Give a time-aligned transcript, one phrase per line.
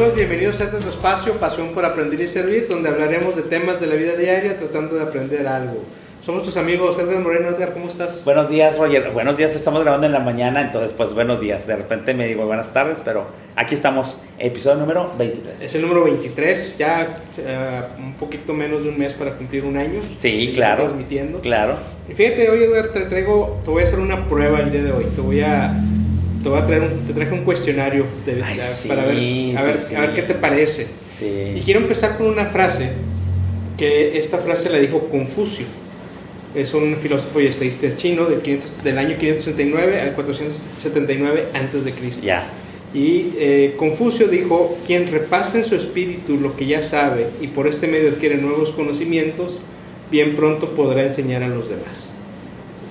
[0.00, 0.16] amigos?
[0.16, 3.96] Bienvenidos a este espacio, Pasión por Aprender y Servir, donde hablaremos de temas de la
[3.96, 5.84] vida diaria tratando de aprender algo.
[6.24, 7.50] Somos tus amigos, Edgar Moreno.
[7.50, 8.24] Edgar, ¿cómo estás?
[8.24, 9.10] Buenos días, Roger.
[9.10, 11.66] Buenos días, estamos grabando en la mañana, entonces pues buenos días.
[11.66, 13.26] De repente me digo buenas tardes, pero
[13.56, 15.60] aquí estamos, episodio número 23.
[15.60, 19.76] Es el número 23, ya eh, un poquito menos de un mes para cumplir un
[19.76, 20.00] año.
[20.16, 20.84] Sí, claro.
[20.84, 21.40] Transmitiendo.
[21.40, 21.76] Claro.
[22.08, 24.92] Y fíjate, hoy Edgar, te traigo, te voy a hacer una prueba el día de
[24.92, 25.04] hoy.
[25.14, 25.74] Te voy a,
[26.42, 29.18] te voy a traer un, te traje un cuestionario de, Ay, sí, para ver, a,
[29.18, 29.94] sí, ver, sí.
[29.94, 30.86] a ver qué te parece.
[31.54, 32.90] Y quiero empezar con una frase,
[33.76, 35.66] que esta frase la dijo Confucio.
[36.54, 41.92] Es un filósofo y estadista chino del, 500 del año 539 al 479 antes de
[41.92, 42.22] Cristo.
[42.22, 42.46] Ya.
[42.92, 47.68] Y eh, Confucio dijo, quien repasa en su espíritu lo que ya sabe y por
[47.68, 49.58] este medio adquiere nuevos conocimientos,
[50.10, 52.12] bien pronto podrá enseñar a los demás.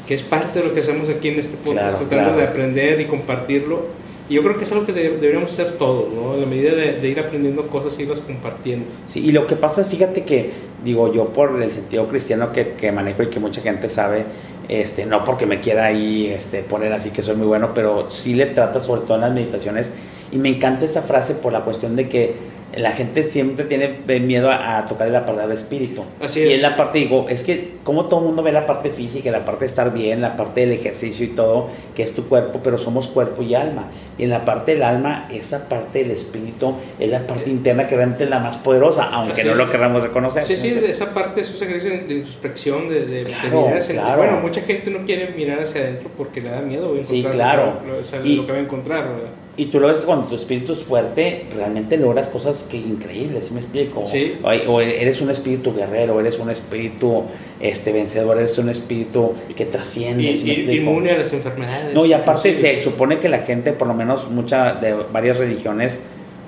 [0.10, 2.38] Que es parte de lo que hacemos aquí en este podcast, Claro, tratando claro.
[2.40, 3.86] de aprender y compartirlo.
[4.28, 6.34] Y yo creo que es algo que de- deberíamos hacer todos, ¿no?
[6.34, 8.86] En la medida de, de ir aprendiendo cosas y irlas compartiendo.
[9.06, 10.50] Sí, y lo que pasa es, fíjate que,
[10.84, 14.26] digo, yo por el sentido cristiano que, que manejo y que mucha gente sabe,
[14.68, 18.34] este, no porque me quiera ahí este, poner así que soy muy bueno, pero sí
[18.36, 19.92] le trata sobre todo en las meditaciones.
[20.32, 22.34] Y me encanta esa frase por la cuestión de que
[22.76, 26.04] la gente siempre tiene miedo a, a tocar la palabra espíritu.
[26.22, 26.54] Así Y es.
[26.56, 29.44] es la parte, digo, es que como todo el mundo ve la parte física, la
[29.46, 32.78] parte de estar bien, la parte del ejercicio y todo, que es tu cuerpo, pero
[32.78, 33.88] somos cuerpo y alma.
[34.18, 37.96] Y en la parte del alma, esa parte del espíritu es la parte interna que
[37.96, 39.58] realmente es la más poderosa, aunque Así no es.
[39.58, 40.44] lo queramos reconocer.
[40.44, 44.18] Sí, sí, esa parte, esos ejercicios de introspección, de, de, mirar hacia claro.
[44.18, 47.32] Bueno, mucha gente no quiere mirar hacia adentro porque le da miedo encontrar Sí, lo-
[47.32, 47.80] claro.
[47.88, 49.04] lo, o sea, Y- lo que va a encontrar.
[49.10, 49.30] ¿verdad?
[49.60, 53.46] Y tú lo ves que cuando tu espíritu es fuerte, realmente logras cosas que increíbles,
[53.46, 54.06] ¿sí me explico?
[54.08, 54.38] Sí.
[54.42, 57.24] O, o eres un espíritu guerrero, eres un espíritu
[57.60, 61.94] este, vencedor, eres un espíritu que trasciende, Y, ¿sí y- inmune a las enfermedades.
[61.94, 62.62] No, y aparte Sí.
[62.62, 66.00] se supone que la gente, por lo menos mucha de varias religiones,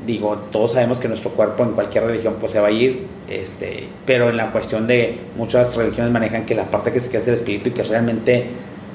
[0.08, 3.84] digo, todos sabemos que nuestro cuerpo en cualquier religión pues se va a ir, este,
[4.06, 7.28] pero en la cuestión de muchas religiones manejan que la parte que se queda es
[7.28, 8.46] el espíritu y que realmente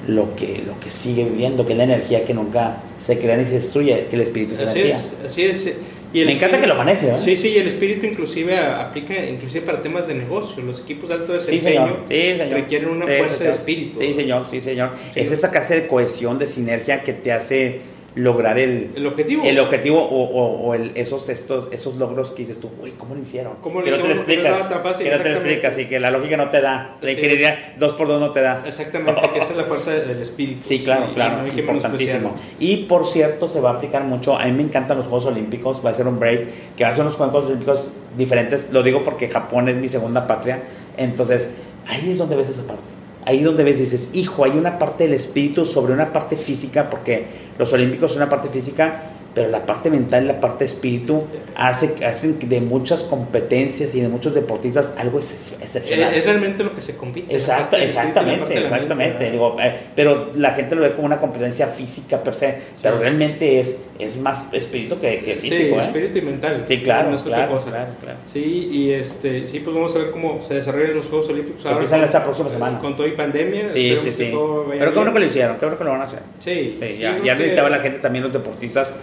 [0.07, 3.45] lo que, lo que sigue viviendo, que es la energía que nunca se crea ni
[3.45, 5.01] se destruye, que el espíritu es Así energía.
[5.23, 5.73] es, así es.
[6.13, 7.13] Y el Me encanta espíritu- que lo maneje, ¿eh?
[7.17, 10.63] Sí, sí, y el espíritu inclusive aplica inclusive para temas de negocio.
[10.63, 12.03] Los equipos de alto Sí, desempeño señor.
[12.07, 12.49] Sí, señor.
[12.53, 13.53] requieren una Sí, fuerza de señor.
[13.53, 13.99] espíritu.
[13.99, 14.45] Sí, señor.
[14.49, 14.91] Sí, señor.
[15.13, 15.19] Sí.
[15.19, 17.81] Es esa clase de cohesión, de sinergia que te hace
[18.17, 19.43] lograr el, El objetivo.
[19.45, 23.15] el objetivo o, o- o el- esos, estos, esos logros que dices tú, uy, ¿cómo
[23.15, 23.53] lo hicieron?
[23.61, 24.27] ¿Cómo lo que no te lo hicieron?
[24.27, 24.69] No explicas.
[24.69, 26.97] tan fácil, que no te lo explicas y que la lógica no te da.
[27.01, 28.63] La ingeniería dos por dos no te da.
[28.65, 30.59] Exactamente, que esa es la fuerza del espíritu.
[30.63, 32.35] Sí, claro, Y- claro, y no importantísimo.
[32.59, 34.37] Y por cierto, se va a aplicar mucho.
[34.37, 35.81] A mí me encantan los Juegos Olímpicos.
[35.85, 38.71] Va a ser un break, que va a ser unos Juegos Olímpicos diferentes.
[38.73, 40.63] Lo digo porque Japón es mi segunda patria.
[40.97, 41.51] Entonces,
[41.87, 42.83] ahí es donde ves esa parte.
[43.27, 47.25] Ahí donde ves, dices, hijo, hay una parte del espíritu sobre una parte física, porque
[47.59, 49.03] los Olímpicos son una parte física,
[49.35, 54.07] pero la parte mental y la parte espíritu hace, hacen de muchas competencias y de
[54.07, 56.11] muchos deportistas algo ex- excepcional.
[56.13, 57.35] Es, es realmente lo que se compite.
[57.35, 59.29] Exacto, exactamente, mente, exactamente.
[59.29, 63.59] Digo, eh, pero la gente lo ve como una competencia física per se, pero realmente
[63.59, 65.77] es, es más espíritu que, que Sí, físico.
[65.77, 65.83] ¿eh?
[65.83, 66.63] espíritu y mental.
[66.67, 67.69] Sí, claro, otra claro, cosa.
[67.69, 68.17] claro, claro.
[68.31, 71.77] Sí, y este, sí, pues vamos a ver cómo se desarrollan los Juegos Olímpicos ahora.
[71.77, 72.79] Empiezan esta próxima semana.
[72.79, 73.69] Con todo y pandemia.
[73.69, 74.31] Sí, sí, sí.
[74.77, 76.19] Pero qué bueno que lo hicieron, qué bueno que lo van a hacer.
[76.43, 78.93] Sí, Sí, sí, ya ya necesitaba que- la gente también, los deportistas,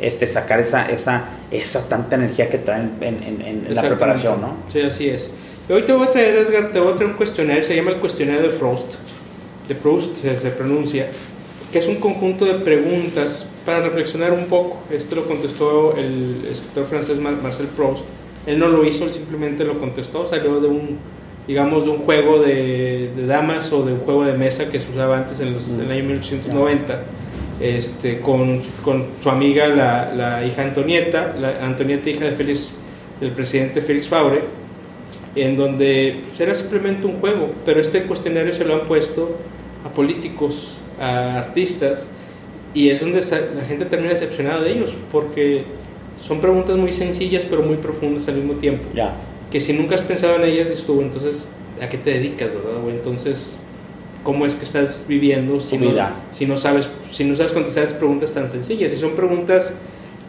[0.00, 4.54] este, sacar esa, esa, esa tanta energía que traen en, en- en- la preparación, ¿no?
[4.72, 5.30] Sí, así es.
[5.68, 7.90] Y hoy te voy a traer, Edgar, te voy a traer un cuestionario, se llama
[7.90, 8.94] el cuestionario de Proust.
[9.68, 11.06] De Proust se, se pronuncia,
[11.72, 14.78] que es un conjunto de preguntas para reflexionar un poco.
[14.90, 18.04] Esto lo contestó el escritor francés Mar- Marcel Proust.
[18.46, 20.98] Él no lo hizo, él simplemente lo contestó, salió de un,
[21.46, 24.90] digamos, de un juego de, de damas o de un juego de mesa que se
[24.90, 27.02] usaba antes en, los, en el año 1890
[27.60, 32.72] este, con, con su amiga, la, la hija Antonieta, la Antonieta, hija de Félix,
[33.20, 34.40] del presidente Félix Faure,
[35.36, 39.36] en donde pues, era simplemente un juego, pero este cuestionario se lo han puesto
[39.84, 42.00] a políticos, a artistas,
[42.74, 43.20] y es donde
[43.56, 45.64] la gente termina decepcionada de ellos, porque
[46.22, 49.14] son preguntas muy sencillas, pero muy profundas al mismo tiempo Ya.
[49.50, 51.48] que si nunca has pensado en ellas, tú, entonces,
[51.82, 52.84] ¿a qué te dedicas, verdad?
[52.86, 53.54] O entonces,
[54.22, 55.86] ¿cómo es que estás viviendo si, no,
[56.30, 58.92] si no sabes si no sabes contestar esas preguntas tan sencillas?
[58.92, 59.72] Y son preguntas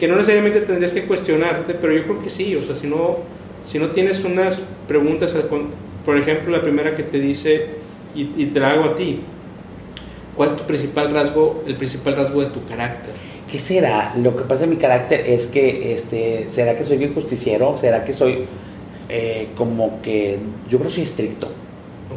[0.00, 3.18] que no necesariamente tendrías que cuestionarte, pero yo creo que sí, o sea, si no,
[3.66, 5.36] si no tienes unas preguntas,
[6.04, 7.66] por ejemplo, la primera que te dice,
[8.16, 9.20] y, y te la hago a ti,
[10.36, 13.12] ¿cuál es tu principal rasgo, el principal rasgo de tu carácter?
[13.50, 14.14] ¿Qué será?
[14.16, 17.76] Lo que pasa en mi carácter es que, este, ¿será que soy bien justiciero?
[17.76, 18.44] ¿Será que soy
[19.08, 20.38] eh, como que,
[20.68, 21.48] yo creo que soy estricto?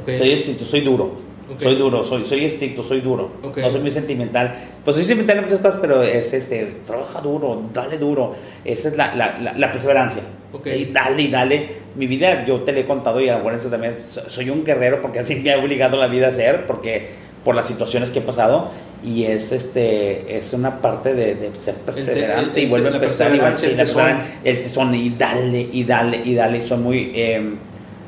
[0.02, 0.18] ¿Ok?
[0.18, 1.26] Soy estricto, soy duro.
[1.54, 1.62] Ok.
[1.62, 3.32] Soy duro, soy, soy estricto, soy duro.
[3.44, 3.58] Ok.
[3.58, 4.54] No soy muy sentimental.
[4.84, 8.34] Pues soy sentimental en muchas cosas, pero es este, trabaja duro, dale duro.
[8.64, 10.24] Esa es la, la, la, la perseverancia.
[10.54, 10.68] Ok.
[10.68, 11.70] Y dale, y dale.
[11.96, 15.02] Mi vida, yo te lo he contado y bueno, eso también, so- soy un guerrero
[15.02, 17.10] porque así me ha obligado la vida a ser, porque
[17.46, 18.72] por las situaciones que he pasado.
[19.04, 23.34] Y es este es una parte de, de ser perseverante el- y vuelve a empezar
[23.34, 23.76] y va- tesón.
[23.78, 26.58] perseverancia, el tesón y dale y dale y dale.
[26.58, 27.12] Y soy muy.
[27.16, 27.54] eh,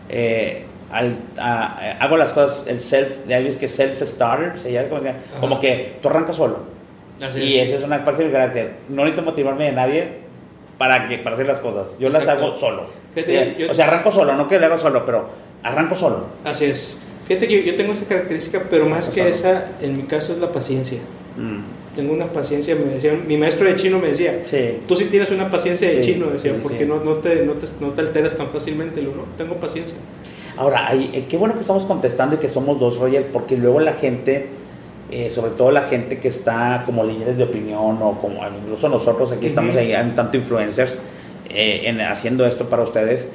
[0.10, 4.88] eh, al- a- a- hago las cosas, el self, ya ves que self-starter, se llama,
[4.90, 5.20] como, se llama?
[5.32, 5.40] Ajá.
[5.40, 6.60] como que tú arrancas solo.
[7.22, 7.70] Así y es.
[7.70, 8.74] esa es una parte de mi carácter.
[8.90, 10.08] No necesito motivarme de nadie
[10.78, 11.96] para, que, para hacer las cosas.
[12.00, 12.46] Yo las Exacto.
[12.46, 12.88] hago solo.
[13.14, 15.28] Fíjate, Sí, yo- o sea, arranco solo, no que lo hago solo, pero
[15.64, 16.26] arranco solo.
[16.46, 16.98] Así es.
[17.28, 20.40] Fíjate que yo, yo tengo esa característica, pero más que esa, en mi caso es
[20.40, 21.00] la paciencia.
[21.38, 24.78] Mm, Tengo una paciencia, me decía, mi maestro de chino me decía, Sí.
[24.88, 26.86] tú sí tienes una paciencia de Sí, chino, decía, sí, porque.
[26.86, 29.96] No, no, te, no, te, no te alteras tan fácilmente, no, tengo paciencia.
[30.58, 33.80] Ahora, hay- eh, qué bueno que estamos contestando y que somos dos, Roger, porque luego
[33.80, 34.46] la gente,
[35.12, 39.32] eh, sobre todo la gente que está como líderes de opinión o como incluso nosotros
[39.32, 39.80] aquí estamos Ujú.
[39.80, 41.00] ahí, hay tanto influencers
[41.50, 43.28] eh, en, haciendo esto para ustedes.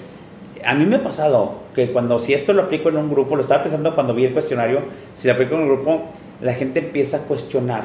[0.65, 3.43] A mí me ha pasado que cuando, si esto lo aplico en un grupo, lo
[3.43, 4.81] estaba pensando cuando vi el cuestionario,
[5.15, 6.03] si lo aplico en un grupo,
[6.41, 7.85] la gente empieza a cuestionar.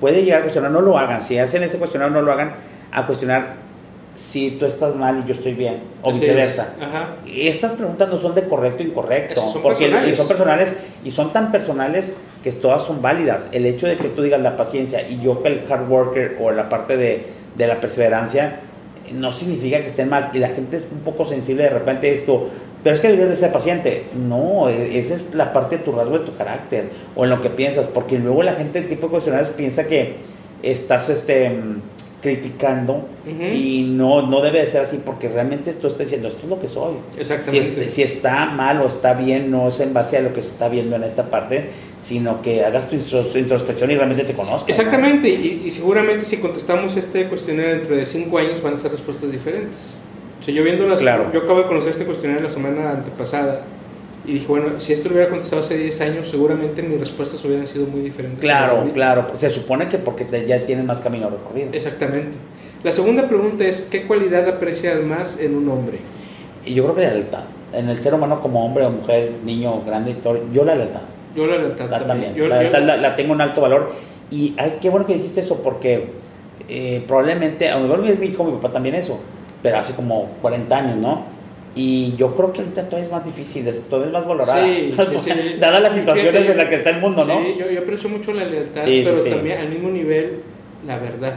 [0.00, 2.54] Puede llegar a cuestionar, no lo hagan, si hacen este cuestionario, no lo hagan,
[2.92, 3.54] a cuestionar
[4.14, 6.68] si tú estás mal y yo estoy bien, o Así viceversa.
[6.78, 6.84] es.
[6.86, 7.08] Ajá.
[7.26, 10.14] Y Estas preguntas no son de correcto o incorrecto, son porque personales.
[10.14, 13.48] y son personales y son tan personales que todas son válidas.
[13.52, 16.50] El hecho de que tú digas la paciencia y yo que el hard worker o
[16.50, 17.26] la parte de,
[17.56, 18.60] de la perseverancia
[19.12, 20.30] no significa que estén mal.
[20.32, 22.48] Y la gente es un poco sensible de repente a esto,
[22.82, 24.04] pero es que deberías de ser paciente.
[24.14, 27.42] No, e- esa es la parte de tu rasgo de tu carácter o en lo
[27.42, 30.16] que piensas, porque luego la gente, tipo de cuestionarios, piensa que
[30.62, 31.52] estás este,
[32.26, 33.06] criticando
[33.52, 36.60] y no, no debe de ser así porque realmente tú estás diciendo esto es lo
[36.60, 36.94] que soy.
[37.14, 37.84] Si, Exactamente.
[37.84, 40.48] es- si está mal o está bien, no es en base a lo que se
[40.48, 44.32] está viendo en esta parte, sino que hagas tu intros- tu introspección y realmente te
[44.34, 44.62] conozcas.
[44.62, 44.68] ¿no?
[44.68, 48.90] Exactamente, y, y seguramente si contestamos este cuestionario dentro de cinco años van a ser
[48.90, 49.96] respuestas diferentes.
[50.40, 51.30] O sea, yo viendo las, Claro.
[51.32, 53.62] yo acabo de conocer este cuestionario la semana antepasada
[54.26, 57.66] y dije, bueno, si esto lo hubiera contestado hace 10 años, seguramente mis respuestas hubieran
[57.66, 58.40] sido muy diferentes.
[58.40, 59.26] Claro, claro.
[59.36, 61.68] Se supone que porque te- ya tienes más camino recorrido.
[61.72, 62.36] Exactamente.
[62.82, 65.98] La segunda pregunta es, ¿qué cualidad aprecias más en un hombre?
[66.64, 67.44] Y yo creo que la lealtad.
[67.72, 70.16] En el ser humano como hombre o mujer, niño, grande,
[70.52, 71.02] yo la lealtad.
[71.34, 72.06] Yo la lealtad La- también.
[72.06, 72.34] también.
[72.34, 73.92] Yo- la yo- lealtad la, la tengo en alto valor.
[74.30, 76.06] Y ay, qué bueno que dijiste eso, porque
[76.68, 79.20] eh, probablemente, a lo mejor mi hijo, mi papá también eso,
[79.62, 81.35] pero hace como 40 años, ¿no?
[81.78, 84.64] Y yo creo que ahorita todo es más difícil, todo es más valorado.
[84.64, 85.30] Sí, sí, sí.
[85.60, 87.38] Dadas las Sí, situaciones en las que está el mundo, ¿no?
[87.38, 89.30] Sí, yo, yo aprecio mucho la lealtad, Sí, sí, pero sí.
[89.30, 90.40] también al mismo nivel
[90.86, 91.34] la verdad.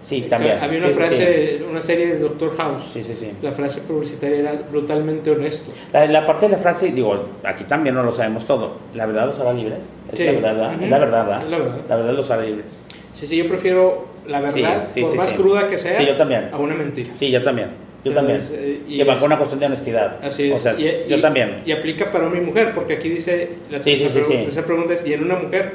[0.00, 0.58] Sí, también.
[0.60, 2.84] Había una Sí, sí, frase, una serie de Doctor House.
[2.92, 3.30] Sí, sí, sí.
[3.42, 5.72] La frase publicitaria era brutalmente honesto.
[5.92, 8.76] La, la parte de la frase, digo, aquí también no lo sabemos todo.
[8.94, 9.80] ¿La verdad los hará libres?
[10.12, 10.24] Es Sí.
[10.24, 10.74] la verdad, ¿verdad?
[10.76, 10.84] Ujú.
[10.84, 11.42] Es la verdad.
[11.42, 11.80] Es la verdad.
[11.88, 12.80] La verdad los hará libres.
[13.12, 15.34] Sí, sí, yo prefiero la verdad, Sí, sí, por sí, más sí.
[15.34, 16.50] cruda que sea, Sí, yo también.
[16.52, 17.10] a una mentira.
[17.16, 17.70] Sí, yo también.
[18.10, 18.42] Yo también.
[18.52, 20.16] eh, y que va con una cuestión de honestidad.
[20.22, 20.54] Así es.
[20.54, 21.62] O sea, Y- yo y- también.
[21.66, 24.36] Y aplica para hombre y mujer, porque aquí dice, la Sí, sí, tercera sí, sí.
[24.38, 25.72] pregunta- pregunta es, ¿y en una mujer?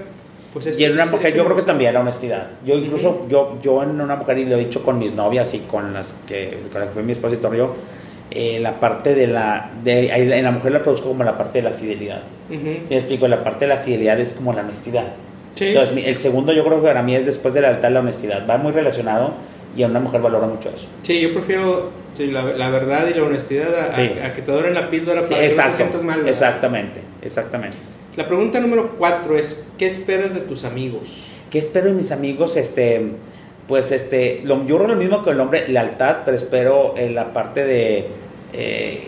[0.54, 2.48] Pues es, Y en una es- mujer, es yo creo que también la honestidad.
[2.66, 5.60] Yo incluso, yo, yo en una mujer, y lo he dicho con mis novias y
[5.60, 7.76] con las que, con la que fue mi esposa y todo yo,
[8.32, 11.70] eh, la parte de la, de, en la mujer la produzco como la parte de
[11.70, 12.22] la fidelidad.
[12.50, 12.60] Ujú.
[12.88, 15.08] Si me explico, la parte de la fidelidad es como la honestidad.
[15.56, 15.68] Sí.
[15.68, 18.46] Entonces, el segundo yo creo que para mí es después de la lealtad la honestidad.
[18.50, 19.34] Va muy relacionado
[19.76, 20.88] y a una mujer valora mucho eso.
[21.04, 24.12] Sí, yo prefiero la, la verdad y la honestidad a, a- Sí.
[24.24, 26.18] a que te doren la píldora Sí, para que no te sientas mal.
[26.18, 26.30] ¿verdad?
[26.32, 27.78] exactamente, exactamente.
[28.16, 31.08] La pregunta número cuatro es, ¿qué esperas de tus amigos?
[31.50, 32.58] ¿Qué espero de mis amigos?
[32.58, 33.14] Este,
[33.68, 37.32] pues este, lo, yo creo lo mismo que el nombre, lealtad, pero espero en la
[37.32, 38.08] parte de,
[38.54, 39.08] eh,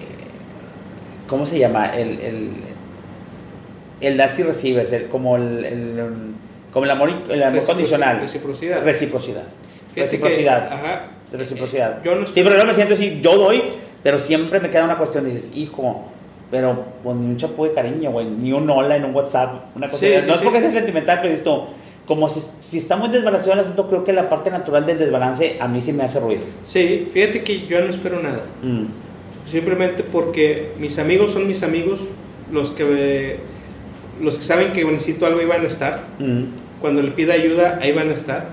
[1.28, 1.88] ¿cómo se llama?
[1.98, 2.50] El, el,
[4.02, 6.02] el das y recibes, el, como el, el,
[6.72, 8.20] como el amor, el amor condicional.
[8.22, 8.84] Reciprocidad.
[8.84, 9.44] Reciprocidad.
[9.96, 10.70] Reciprocidad.
[10.70, 11.02] que- ajá.
[11.32, 12.04] Reciprocidad.
[12.04, 13.62] Yo no Sí, pero yo me siento así, yo doy,
[14.04, 16.06] pero siempre me queda una cuestión, dices, hijo,
[16.52, 19.88] pero pues ni un chapu de cariño, güey, ni un hola en un WhatsApp, una
[19.88, 21.70] cosa Sí, de- sí, No es porque sea sentimental, pero esto,
[22.06, 25.58] como si, si está muy desbalanceado el asunto, creo que la parte natural del desbalance
[25.60, 26.42] a mí sí me hace ruido.
[26.66, 28.42] Sí, fíjate que yo no espero nada.
[28.62, 28.86] Mm.
[29.50, 32.00] Simplemente porque mis amigos son mis amigos,
[32.52, 33.38] los que,
[34.22, 36.02] los que saben que necesito algo ahí van a estar.
[36.20, 36.44] Mm.
[36.82, 38.50] Cuando le pida ayuda, ahí van a estar.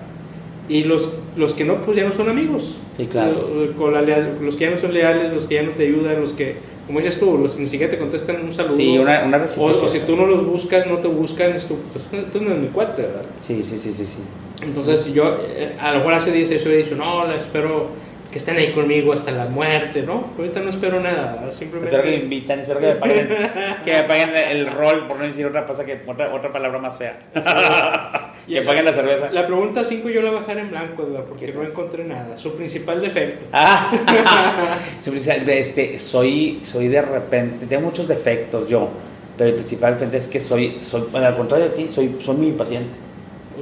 [0.69, 2.77] Y los, los que no, pues ya no son amigos.
[2.97, 3.49] Sí, claro.
[3.79, 6.21] Con la leal- los que ya no son leales, los que ya no te ayudan,
[6.21, 6.57] los que,
[6.87, 8.75] como dices tú, los que ni siquiera te contestan un saludo.
[8.75, 11.77] Sí, una, una o, o si tú no los buscas, no te buscan, es tu,
[12.13, 13.23] entonces no es mi cuate, ¿verdad?
[13.41, 14.19] Sí, sí, sí, sí, sí.
[14.63, 17.89] Entonces yo, eh, a lo mejor hace 10 años yo he dicho, no, la espero
[18.31, 20.31] que estén ahí conmigo hasta la muerte, ¿no?
[20.39, 21.97] Ahorita no espero nada, simplemente...
[21.97, 23.29] Espero que me invitan, espero que me paguen,
[23.85, 26.97] que me paguen el rol, por no decir otra cosa que otra, otra palabra más
[26.99, 27.19] fea.
[28.47, 29.31] que paguen la cerveza.
[29.33, 31.25] La pregunta 5 yo la voy a dejar en blanco, ¿verdad?
[31.29, 32.37] porque no encontré nada.
[32.37, 33.47] Su principal defecto.
[33.53, 33.91] Ah,
[34.99, 38.89] su principal, este, soy, soy de repente, tengo muchos defectos yo,
[39.37, 42.99] pero el principal defecto es que soy, soy al contrario, sí, soy, soy muy impaciente.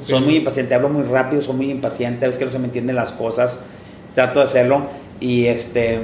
[0.06, 2.66] Soy muy impaciente, hablo muy rápido, soy muy impaciente, a veces que no se me
[2.66, 3.58] entienden las cosas
[4.14, 4.82] trato de hacerlo
[5.20, 6.00] y este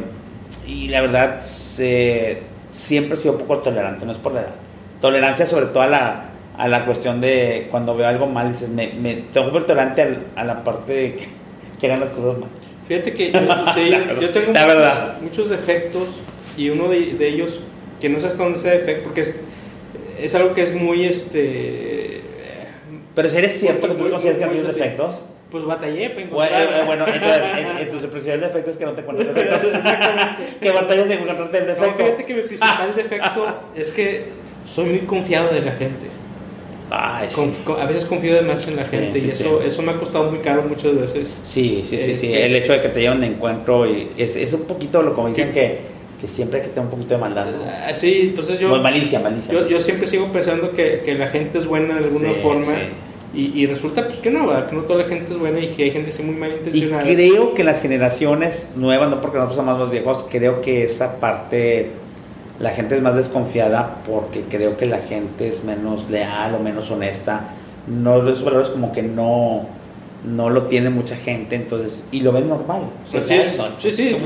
[0.66, 4.54] y la verdad siempre he sido un poco tolerante, no es por la edad.
[5.00, 6.24] Tolerancia sobre todo a la,
[6.56, 10.44] a la cuestión de cuando veo algo mal, dices, me, me tengo que tolerante a,
[10.44, 11.16] la parte de
[11.80, 12.50] que, hagan las cosas mal.
[12.86, 13.40] Fíjate que yo,
[14.30, 16.08] tengo muchos, muchos, defectos
[16.56, 17.60] y uno de, ellos,
[18.00, 19.34] que no sé hasta dónde sea defecto, porque es,
[20.18, 22.20] es algo que es muy, este...
[23.14, 25.16] Pero si eres cierto que tú consideras que hay defectos
[25.54, 26.66] pues batallé para encontrar.
[26.66, 27.42] Bueno, bueno entonces,
[27.78, 29.64] entonces, el principal defecto es que no te encuentras defectos.
[29.72, 30.56] Exactamente.
[30.60, 31.90] que batallas en encontrarte el defecto.
[31.90, 33.46] No, fíjate que mi principal defecto
[33.76, 34.24] es que
[34.66, 36.06] soy muy confiado de la gente.
[36.96, 37.28] Ay,
[37.80, 40.38] a veces confío de más en la gente y eso, eso me ha costado muy
[40.38, 41.34] caro muchas veces.
[41.42, 42.32] Sí, sí, sí, sí.
[42.32, 45.28] El hecho de que te lleven de encuentro y es, es un poquito lo como
[45.28, 45.78] dicen que,
[46.20, 47.48] que siempre hay que tener un poquito de maldad.
[47.66, 48.68] Ah, sí, entonces yo...
[48.68, 49.52] Pues malicia, malicia.
[49.52, 52.74] Yo, yo, siempre sigo pensando que, que, la gente es buena de alguna forma.
[53.36, 55.90] Y, resulta pues que no, que no toda la gente es buena y que hay
[55.90, 57.10] gente así muy malintencionada.
[57.10, 61.18] Y creo que las generaciones nuevas, no porque nosotros somos más viejos, creo que esa
[61.18, 61.90] parte
[62.58, 66.90] la gente es más desconfiada porque creo que la gente es menos leal o menos
[66.90, 67.48] honesta.
[67.86, 69.66] No, esos valores como que no,
[70.24, 72.82] no lo tiene mucha gente, entonces, y lo ven normal.
[73.06, 74.16] sí, sí, sí,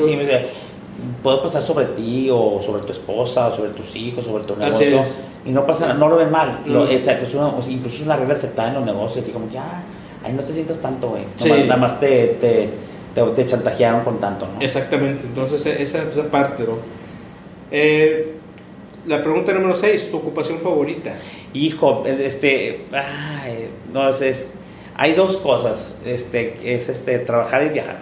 [1.22, 5.04] puedo pasar sobre ti o sobre tu esposa o sobre tus hijos, sobre tu negocio
[5.44, 6.60] y no pasa no lo ven mal.
[6.66, 6.90] Lo, mm.
[6.90, 9.82] esa, incluso es una regla aceptada en los negocios, así como ya,
[10.24, 11.66] ahí no te sientas tanto, güey.
[11.66, 12.70] Nada más te, te,
[13.14, 14.60] te, chantajearon con tanto, ¿no?
[14.60, 16.97] Exactamente, entonces e, esa, esa parte, ¿no?
[17.70, 18.34] Eh,
[19.06, 21.14] la pregunta número 6, ¿tu ocupación favorita?
[21.54, 24.52] Hijo, este, ay, no, es,
[24.96, 27.98] hay dos cosas, este, es este, trabajar y viajar.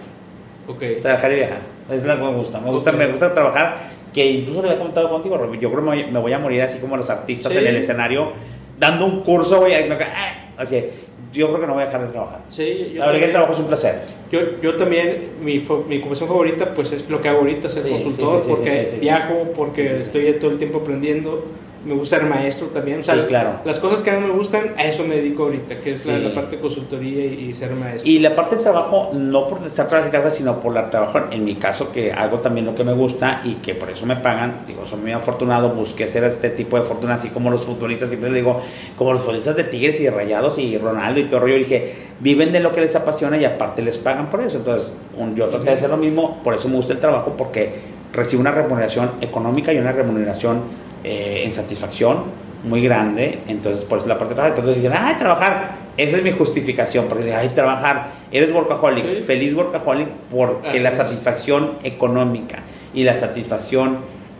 [0.67, 0.99] Okay.
[0.99, 1.59] Trabajar y viajar,
[1.89, 5.09] es lo que me gusta, me gusta, me gusta trabajar que incluso le había comentado
[5.09, 8.31] contigo, yo creo que me voy a morir así como los artistas en el escenario,
[8.77, 10.83] dando un curso, güey, ah", así,
[11.31, 12.39] yo creo que no voy a dejar de trabajar.
[12.49, 14.01] Sí, yo la verdad que el trabajo es un placer.
[14.31, 18.43] Yo, yo también, mi, mi ocupación favorita, pues es lo que hago ahorita, ser consultor,
[18.47, 21.45] porque viajo, porque estoy todo el tiempo aprendiendo
[21.87, 23.03] me gusta ser maestro también.
[23.03, 23.61] sí, claro.
[23.63, 26.33] Las cosas que a mí me gustan, a eso me dedico ahorita, que es la,
[26.33, 28.09] parte de consultoría y, ser maestro.
[28.09, 31.55] Y la parte de trabajo, no por estar trabajando, sino por la trabajo, en mi
[31.55, 34.63] caso, que hago también lo que me gusta y que por eso me pagan.
[34.67, 38.29] Digo, soy muy afortunado, busqué ser este tipo de fortuna, así como los futbolistas, siempre
[38.29, 38.61] le digo,
[38.97, 41.55] como los futbolistas de Tigres y de Rayados y Ronaldo y todo rollo.
[41.55, 44.57] dije, viven de lo que les apasiona y aparte les pagan por eso.
[44.57, 44.91] Entonces,
[45.35, 48.51] yo traté de hacer lo mismo, por eso me gusta el trabajo, porque recibo una
[48.51, 54.33] remuneración económica y una remuneración eh, en satisfacción muy grande, entonces por eso la parte
[54.33, 59.23] de trabajar, entonces dicen, ay, trabajar, esa es mi justificación, porque ay, trabajar, eres workaholic,
[59.23, 62.59] feliz workaholic porque la satisfacción económica
[62.93, 63.99] y la satisfacción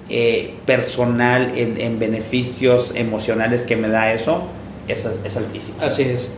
[0.10, 4.44] eh, personal en, en, beneficios emocionales que me da eso
[4.88, 5.84] es, es altísima.
[5.84, 6.30] Así es.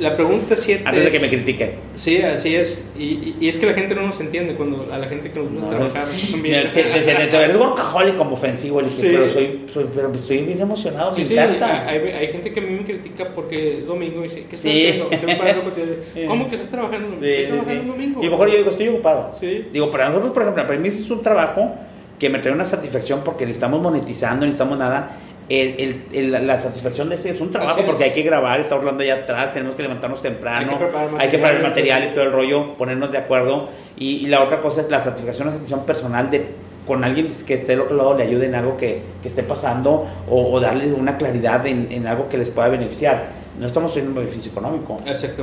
[0.00, 0.82] La pregunta 7.
[0.84, 1.70] Antes de que me critiquen.
[1.94, 2.84] Sí, así es.
[2.96, 5.50] Y, y, es que la gente no nos entiende cuando a la gente que nos
[5.52, 6.68] gusta trabajar también.
[6.74, 8.80] Eres workaholic como ofensivo.
[8.80, 9.60] Le dije, pero, soy,
[9.94, 11.14] pero estoy bien emocionado.
[11.14, 11.88] Sí, me sí, encanta.
[11.88, 14.72] Hay, hay, gente que a mí me critica porque es domingo y dice, ¿qué estás
[14.72, 15.08] haciendo?
[15.10, 17.14] Estoy ¿Cómo que estás trabajando?
[17.14, 18.24] Estoy trabajando un domingo.
[18.24, 19.30] Y mejor yo digo, estoy ocupado.
[19.38, 19.66] Sí.
[19.72, 21.74] Digo, para nosotros, por ejemplo, para mí es un trabajo
[22.18, 25.16] que me trae una satisfacción porque ni estamos monetizando, ni estamos nada
[25.48, 29.02] el, el, la satisfacción de este es un trabajo porque hay que grabar, está hablando
[29.02, 30.72] allá atrás, tenemos que levantarnos temprano,
[31.18, 33.68] hay que preparar, el material y todo el rollo, ponernos de acuerdo.
[33.96, 37.74] Y, la otra cosa es la satisfacción, la satisfacción personal de con alguien que esté
[37.74, 41.66] al otro lado le ayude en algo que, que esté pasando o, darle una claridad
[41.66, 43.28] en, en, algo que les pueda beneficiar.
[43.58, 44.98] No estamos teniendo un beneficio económico,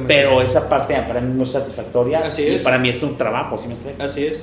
[0.08, 3.68] pero esa parte para mí no es satisfactoria y para mí es un trabajo, ¿sí
[3.68, 4.02] me explico?
[4.02, 4.40] Así es.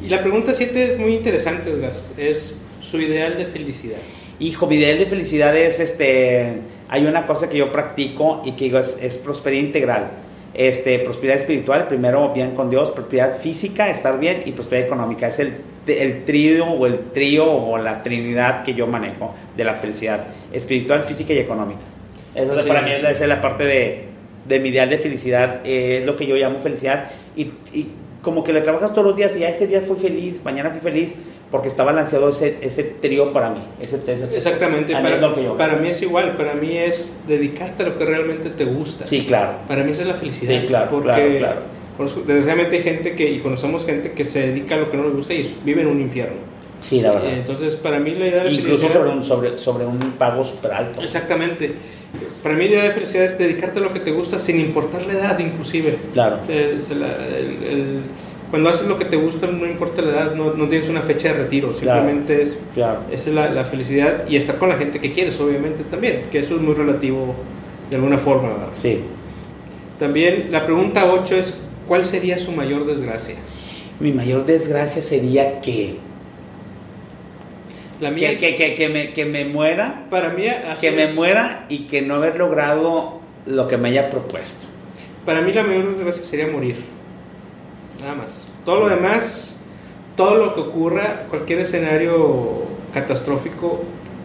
[0.00, 3.98] Y la pregunta 7 es muy interesante, Edgar, es su ideal de felicidad.
[4.42, 6.54] Hijo, mi ideal de felicidad es, este,
[6.88, 10.10] hay una cosa que yo practico y que digo es, prosperidad integral.
[10.52, 15.28] Este, prosperidad espiritual, primero bien con Dios, prosperidad física, estar bien y prosperidad económica.
[15.28, 15.54] Es el,
[15.86, 21.04] el trío o el trío o la trinidad que yo manejo de la felicidad, espiritual,
[21.04, 21.82] física y económica.
[22.34, 24.06] Eso es, para mí es, es la parte de,
[24.48, 28.42] de, mi ideal de felicidad, eh, es lo que yo llamo felicidad y, y como
[28.42, 31.14] que le trabajas todos los días y ya ese día fui feliz, mañana fui feliz,
[31.52, 33.60] porque está balanceado ese, ese trío para mí.
[33.80, 34.00] Ese,
[34.34, 35.20] Exactamente, para,
[35.58, 39.06] para mí es igual, para mí es dedicarte a lo que realmente te gusta.
[39.06, 39.58] Sí, claro.
[39.68, 40.60] Para mí esa es la felicidad.
[40.60, 41.60] Sí, claro, porque claro,
[41.96, 45.02] Conozco, desgraciadamente hay gente que, y conocemos gente que se dedica a lo que no
[45.04, 46.36] le gusta y vive en un infierno.
[46.80, 47.28] Sí, la verdad.
[47.30, 50.72] Eh, Entonces, para mí la idea de Incluso sobre un, sobre, sobre un pago súper
[50.72, 51.02] alto.
[51.02, 51.70] Exactamente.
[52.42, 55.04] Para mí la idea de felicidad es dedicarte a lo que te gusta sin importar
[55.06, 55.98] la edad, inclusive.
[56.14, 56.38] Claro.
[56.48, 58.00] Eh, se la- el- el-
[58.52, 61.32] cuando haces lo que te gusta, no importa la edad, no, no tienes una fecha
[61.32, 62.00] de retiro, Claro.
[62.02, 63.00] simplemente es Claro.
[63.10, 66.38] esa es la, la felicidad y estar con la gente que quieres, obviamente también, que
[66.38, 67.34] eso es muy relativo
[67.90, 68.50] de alguna forma.
[68.50, 68.68] ¿verdad?
[68.76, 69.00] Sí.
[69.98, 73.34] También la pregunta 8 es, ¿cuál sería su mayor desgracia?
[73.98, 75.96] Mi mayor desgracia sería que,
[78.00, 80.92] La mía que, es- que, que, que me, que me muera, para mí, así que
[80.94, 81.14] me es.
[81.14, 84.66] muera y que no haber logrado lo que me haya propuesto.
[85.24, 86.76] Para mí la mayor desgracia sería morir.
[88.02, 88.42] Nada más.
[88.64, 89.54] Todo lo demás,
[90.16, 93.80] todo lo que ocurra, cualquier escenario catastrófico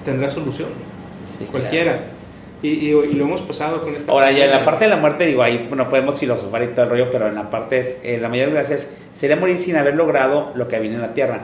[0.06, 0.70] tendrá solución.
[1.38, 2.00] Sí, Cualquiera.
[2.64, 4.98] Y, y- y lo hemos pasado con esta Ahora, ya en la parte de la
[4.98, 8.00] muerte, digo, ahí no podemos filosofar y todo el rollo, pero en la parte es,
[8.04, 11.14] eh, la mayor desgracia es, sería morir sin haber logrado lo que viene en la
[11.14, 11.42] tierra.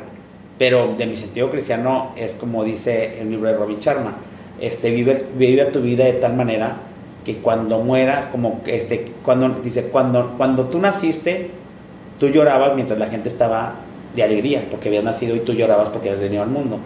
[0.58, 4.16] Pero de mi sentido cristiano es como dice el libro de Robin Sharma,
[4.60, 6.78] este, vive, vive tu vida de tal manera
[7.24, 11.52] que cuando mueras, como este, cuando, dice, cuando, cuando tú naciste,
[12.20, 13.76] tú llorabas mientras la gente estaba
[14.16, 16.78] de alegría, porque habías nacido y tú llorabas porque habías venido al mundo.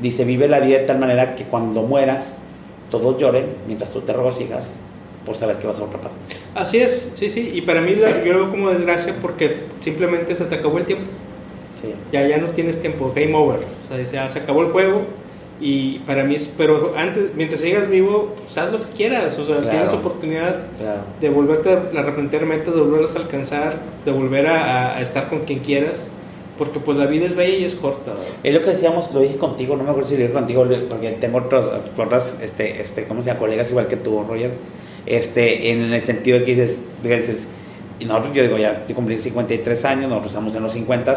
[0.00, 2.36] Dice, vive la vida de tal manera que cuando mueras,
[2.90, 4.72] todos lloren mientras tú te regocijas
[5.26, 6.18] por saber que vas a otra parte.
[6.54, 7.50] Así es, sí, sí.
[7.54, 10.84] Y para mí la- yo lo veo como desgracia porque simplemente se te acabó el
[10.84, 11.06] tiempo.
[11.80, 11.92] Sí.
[12.12, 13.58] Ya, ya no tienes tiempo, game over.
[13.60, 15.06] O sea, ya se acabó el juego.
[15.60, 19.38] Y para mí es, pero antes, mientras sigas vivo, pues haz lo que quieras.
[19.38, 19.70] O sea, Claro.
[19.70, 21.00] tienes oportunidad Claro.
[21.20, 25.40] de volverte a replantear metas, de volverlas a alcanzar, de volver a, a- estar con
[25.40, 26.08] quien quieras,
[26.58, 28.12] porque pues la vida es bella y es corta.
[28.12, 28.26] ¿verdad?
[28.42, 31.10] Es lo que decíamos, lo dije contigo, no me acuerdo si lo dije contigo, porque
[31.20, 33.38] tengo otros, otras, este, este, ¿cómo se llama?
[33.38, 34.50] Colegas igual que tú, Roger,
[35.06, 37.46] este, en el sentido de que dices, dices,
[38.00, 41.14] y nosotros, yo digo, ya cumplí 53 años, nosotros estamos en los 50,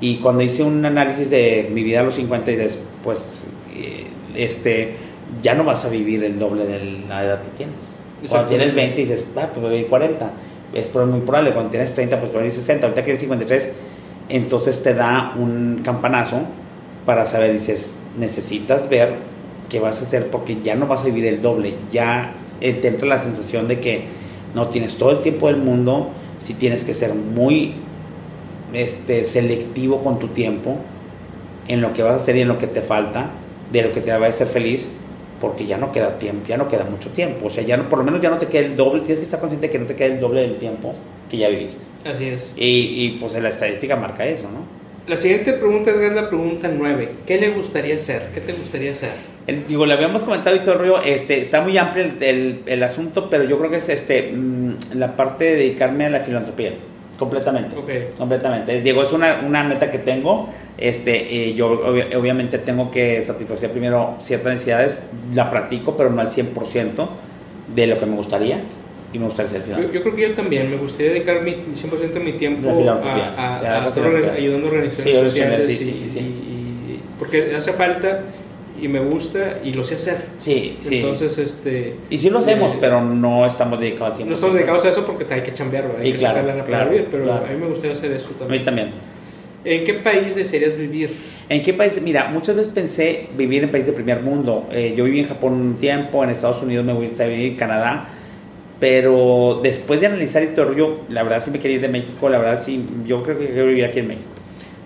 [0.00, 3.46] y cuando hice un análisis de mi vida a los 50, dices, pues,
[4.36, 4.94] este,
[5.42, 7.74] ya no vas a vivir el doble de la edad que tienes.
[8.28, 10.30] Cuando tienes 20 dices, ah, pues voy a vivir 40.
[10.74, 11.52] Es muy probable.
[11.52, 12.86] Cuando tienes 30, pues voy a vivir 60.
[12.86, 13.72] Ahorita que tienes 53,
[14.28, 16.40] entonces te da un campanazo
[17.04, 19.14] para saber, dices, necesitas ver
[19.68, 21.74] qué vas a hacer porque ya no vas a vivir el doble.
[21.90, 24.04] Ya eh, te entra la sensación de que
[24.54, 27.74] no tienes todo el tiempo del mundo, si tienes que ser muy
[28.72, 30.76] este, selectivo con tu tiempo
[31.68, 33.30] en lo que vas a hacer y en lo que te falta,
[33.72, 34.88] de lo que te va a hacer feliz,
[35.40, 37.46] porque ya no queda tiempo, ya no queda mucho tiempo.
[37.46, 39.24] O sea, ya no, por lo menos ya no te queda el doble, tienes que
[39.24, 40.94] estar consciente de que no te queda el doble del tiempo
[41.30, 41.84] que ya viviste.
[42.08, 42.52] Así es.
[42.56, 42.66] Y,
[43.04, 44.76] y pues la estadística marca eso, ¿no?
[45.08, 47.10] La siguiente pregunta es la pregunta 9.
[47.26, 48.30] ¿Qué le gustaría hacer?
[48.34, 49.10] ¿Qué te gustaría hacer?
[49.46, 52.60] El- digo, le habíamos comentado y todo el rollo, este, está muy amplio el, el-
[52.66, 56.20] el asunto, pero yo creo que es este, mm, la parte de dedicarme a la
[56.20, 56.72] filantropía,
[57.18, 57.76] completamente.
[57.76, 58.16] Ok.
[58.18, 58.80] Completamente.
[58.82, 60.48] Digo, es una, una meta que tengo.
[60.78, 65.00] Este, eh, yo obvi- obviamente tengo que satisfacer primero ciertas necesidades,
[65.34, 67.08] la practico, pero no al 100%
[67.74, 68.60] de lo que me gustaría.
[69.12, 69.94] Y me gustaría ser Yo, filántropo.
[69.94, 70.70] yo creo que yo también.
[70.70, 74.04] Me gustaría dedicar mi 100% de mi tiempo a, a- a la estar
[74.36, 75.64] ayudando a organizaciones Sí, sociales.
[75.64, 75.76] sí,
[76.12, 76.18] sí.
[76.18, 76.22] y-
[76.92, 78.20] y- porque hace falta
[78.82, 80.26] y me gusta y lo sé hacer.
[80.38, 80.96] Sí, sí.
[80.96, 81.96] Entonces, este.
[82.10, 84.26] y sí lo hacemos, eh, pero no estamos dedicados al 100%.
[84.26, 86.00] No estamos dedicados a eso porque hay que chambear, ¿verdad?
[86.02, 87.46] Hay Y que claro, para claro, vivir, pero claro.
[87.46, 88.64] a mí me gustaría hacer eso A mí también.
[88.64, 88.90] también.
[89.64, 91.10] ¿En qué país desearías vivir?
[91.48, 92.00] ¿En qué país?
[92.00, 94.68] Mira, muchas veces pensé vivir en países de primer mundo.
[94.70, 97.56] Eh, yo viví en Japón un tiempo, en Estados Unidos me voy a vivir en
[97.56, 98.08] Canadá,
[98.78, 102.28] pero después de analizar y todo, yo la verdad sí me quería ir de México,
[102.28, 104.28] la verdad sí, yo creo que quiero vivir aquí en México.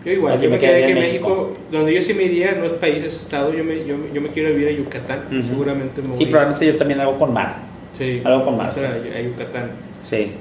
[0.04, 2.64] Yo igual, Aquí yo me quedé en en México, donde yo sí me iría, no
[2.64, 6.08] es país, es estado, yo me, yo, yo me quiero vivir a Yucatán, seguramente me
[6.08, 6.16] voy.
[6.18, 7.56] Sí, probablemente yo también hago con mar.
[7.98, 9.70] Sí, algo con más, o sea, a Yucatán.
[10.04, 10.32] Sí,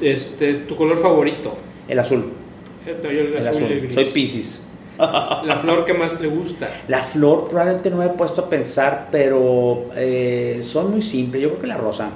[0.00, 1.56] Este, ¿Tu color favorito?
[1.86, 2.24] el azul,
[2.86, 3.80] yo el el azul y el azul.
[3.80, 3.94] gris.
[3.94, 4.60] Soy Pisces.
[4.98, 6.68] La flor que más le gusta.
[6.88, 11.42] La flor probablemente no me he puesto a pensar, pero eh, son muy simples.
[11.42, 12.10] Yo creo que la rosa.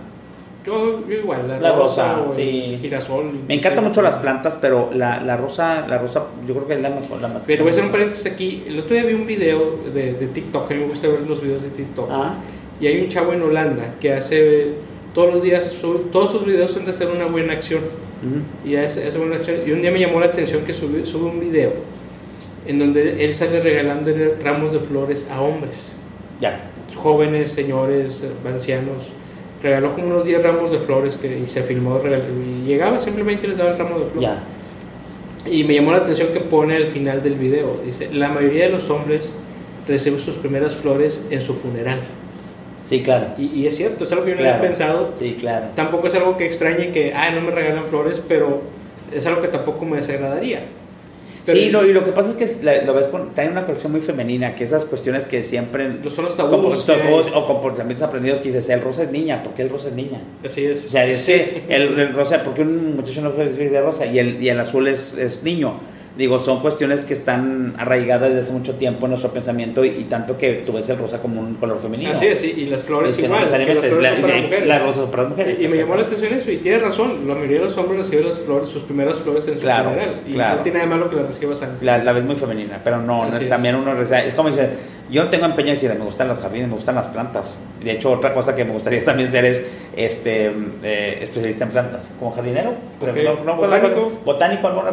[0.69, 2.79] Yo, yo igual, la, La rosa, rosa, sí.
[2.81, 3.33] girasol.
[3.49, 6.81] Me encantan mucho las plantas, pero la, la rosa, la rosa, yo creo que es
[6.83, 7.43] la mejor, la más.
[7.47, 8.65] Pero voy a hacer un paréntesis aquí.
[8.67, 11.41] El otro día vi un video de, de TikTok, a mí me gusta ver los
[11.43, 12.09] videos de TikTok.
[12.11, 12.35] Ah,
[12.81, 14.73] Y hay un chavo en Holanda que hace
[15.15, 17.81] todos los días, sube- todos sus videos son de hacer una buena acción.
[17.81, 18.69] ujú.
[18.71, 19.57] Y hace, hace buena acción.
[19.67, 21.73] Y un día me llamó la atención que sube, sube un video
[22.67, 24.11] en donde él sale regalando
[24.45, 25.93] ramos de flores a hombres,
[26.39, 26.71] ya.
[26.95, 29.09] jóvenes, señores, ancianos.
[29.63, 32.01] Regaló como unos 10 ramos de flores que, y se filmó.
[32.01, 34.31] Y llegaba simplemente y les daba el ramo de flores.
[35.47, 38.73] Y me llamó la atención que pone al final del video, dice, la mayoría de
[38.73, 39.33] los hombres
[39.87, 42.01] reciben sus primeras flores en su funeral.
[42.85, 43.29] Sí, claro.
[43.39, 45.13] Y, y es cierto, es algo que yo no había pensado.
[45.19, 45.67] Sí, claro.
[45.75, 48.63] Tampoco es algo que extrañe que, ah, no me regalan flores, pero
[49.15, 50.63] es algo que tampoco me desagradaría.
[51.53, 53.93] Sí, y lo que pasa es que la, lo ves con, está en una colección
[53.93, 55.89] muy femenina, que esas cuestiones que siempre...
[56.03, 56.87] Los son los tabús.
[57.35, 60.21] o comportamientos aprendidos que dices, el rosa es niña, ¿por qué el rosa es niña?
[60.45, 60.87] Así es.
[60.87, 64.07] O sea, es que el, el, rosa, ¿por qué un muchacho no vestir de rosa?
[64.07, 65.81] Y el, y el azul es, es niño
[66.19, 70.37] digo, son cuestiones que están arraigadas desde hace mucho tiempo en nuestro pensamiento y, tanto
[70.37, 72.11] que tú ves el rosa como un color femenino.
[72.11, 73.43] Así es, y las flores igual.
[73.43, 74.67] las flores la, son para mujeres.
[74.67, 75.63] Las rosas son para mujeres.
[75.63, 78.27] Y, me llamó la atención eso, y tienes razón, la mayoría de los hombres reciben
[78.27, 79.93] las flores, sus primeras flores en su claro,
[80.27, 81.85] Y no tiene nada de malo que las recibas antes.
[81.85, 84.71] La, la ves muy femenina, pero no, no también uno, es como dice
[85.11, 87.59] yo no tengo empeño en decir, me gustan los jardines, me gustan las plantas.
[87.83, 89.63] De hecho, otra cosa que me gustaría también ser es
[89.97, 94.93] este, eh, especialista en plantas, como jardinero, pero no, no, botánico, botánico alguna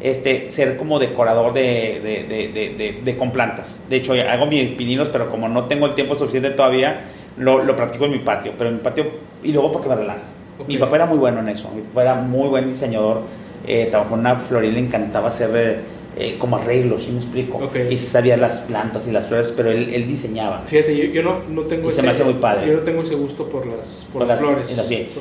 [0.00, 3.80] este, ser como decorador de, de, de, de, con plantas.
[3.88, 7.02] De hecho, hago mis pininos, pero como no tengo el tiempo suficiente todavía,
[7.36, 9.06] lo, lo practico en mi patio, pero en mi patio,
[9.42, 10.22] y luego porque me relaja.
[10.66, 13.22] Mi papá era muy bueno en eso, mi papá era muy buen diseñador,
[13.66, 15.50] eh, trabajó en una florería, le encantaba hacer...
[15.54, 17.70] Eh, eh, como arreglos, ¿sí me explico?
[17.88, 20.62] Y sabía las plantas y las flores, pero él, él diseñaba.
[20.66, 22.66] Fíjate, yo, yo no, no, tengo ese, se me hace muy padre.
[22.66, 24.76] Yo no tengo ese gusto por las, por, las, flores.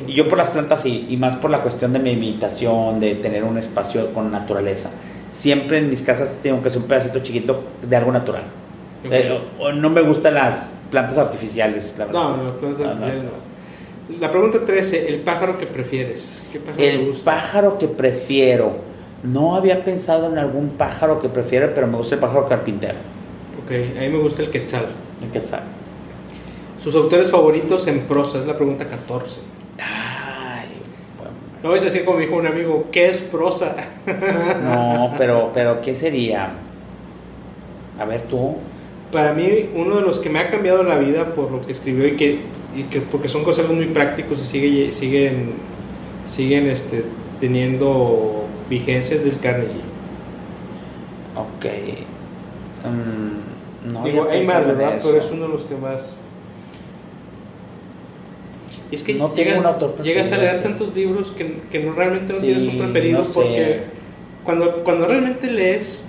[0.05, 3.15] Y, yo por las plantas sí, y más por la cuestión de mi imitación, de
[3.15, 4.91] tener un espacio con naturaleza.
[5.31, 8.43] Siempre en mis casas tengo que hacer un pedacito chiquito de algo natural.
[9.73, 12.21] no me gustan las plantas artificiales, la verdad.
[12.21, 14.19] No, no, plantas artificiales no.
[14.19, 16.43] La pregunta 13, el pájaro que prefieres.
[16.51, 18.90] ¿Qué pájaro el pájaro que prefiero
[19.23, 22.95] no había pensado en algún pájaro que prefiera, pero me gusta el pájaro carpintero.
[23.63, 24.87] Ok, a mí me gusta el quetzal.
[25.21, 25.61] El quetzal.
[26.81, 28.39] ¿Sus autores favoritos en prosa?
[28.39, 29.41] Es la pregunta 14.
[29.77, 30.69] Ay,
[31.17, 31.33] bueno.
[31.61, 33.75] No voy a decir como dijo un amigo, ¿qué es prosa?
[34.63, 36.53] no, pero, pero ¿qué sería?
[37.99, 38.55] A ver tú.
[39.11, 42.07] Para mí, uno de los que me ha cambiado la vida por lo que escribió
[42.07, 42.39] y que,
[42.75, 45.51] y que porque son cosas muy prácticos y sigue, siguen,
[46.25, 47.03] siguen este,
[47.39, 48.40] teniendo
[48.71, 49.83] vigencias del Carnegie.
[51.35, 51.65] Ok.
[52.85, 54.99] Um, no Digo, hay más, ¿verdad?
[55.03, 56.15] Pero es uno de los que más.
[58.91, 59.63] es que no llegas,
[60.03, 63.83] llegas a leer tantos libros que, que no, realmente no tienes un preferido porque
[64.43, 66.05] cuando, cuando realmente lees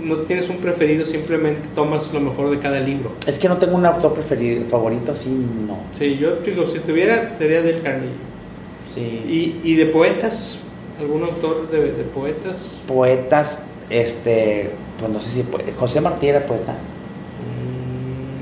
[0.00, 3.12] no tienes un preferido, simplemente tomas lo mejor de cada libro.
[3.26, 5.78] Es que no tengo un autor preferido, favorito así, no.
[5.98, 8.14] Sí, yo digo, si tuviera, sería del Carnegie.
[8.94, 9.00] Sí.
[9.28, 10.60] Y, y de poetas,
[10.98, 12.80] ¿Algún autor de, de, poetas?
[12.86, 13.58] Poetas,
[13.88, 15.44] este, pues no sé si.
[15.78, 16.72] José Martí era poeta.
[16.72, 18.38] Mm.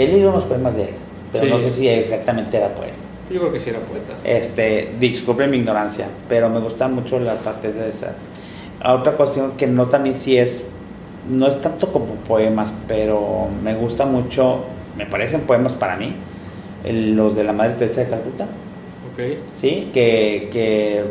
[0.00, 0.94] He leído unos poemas de él,
[1.30, 2.94] pero no sé si exactamente era poeta.
[3.30, 4.14] Yo creo que sí era poeta.
[4.24, 8.14] Este, disculpe mi ignorancia, pero me gusta mucho la parte de esa.
[8.84, 10.64] Otra cuestión que no también sí es,
[11.28, 14.64] no es tanto como poemas, pero me gusta mucho,
[14.96, 16.14] me parecen poemas para mí,
[16.84, 18.46] los de la Madre Teresa de Calcuta.
[19.12, 19.42] Okay.
[19.56, 21.04] Sí, que, que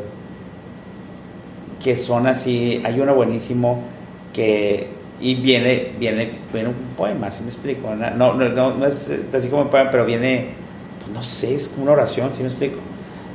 [1.83, 3.79] que son así, hay uno buenísimo
[4.33, 4.87] que,
[5.19, 7.93] y viene, viene, viene un poema, ¿sí me explico?
[7.95, 10.49] No, no, no, no es, así como un poema, pero viene,
[10.99, 12.79] pues no sé, es como una oración, ¿sí me explico?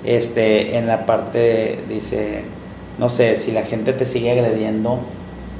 [0.04, 2.42] Este, en la parte dice,
[2.98, 5.00] no sé, si la gente te sigue agrediendo,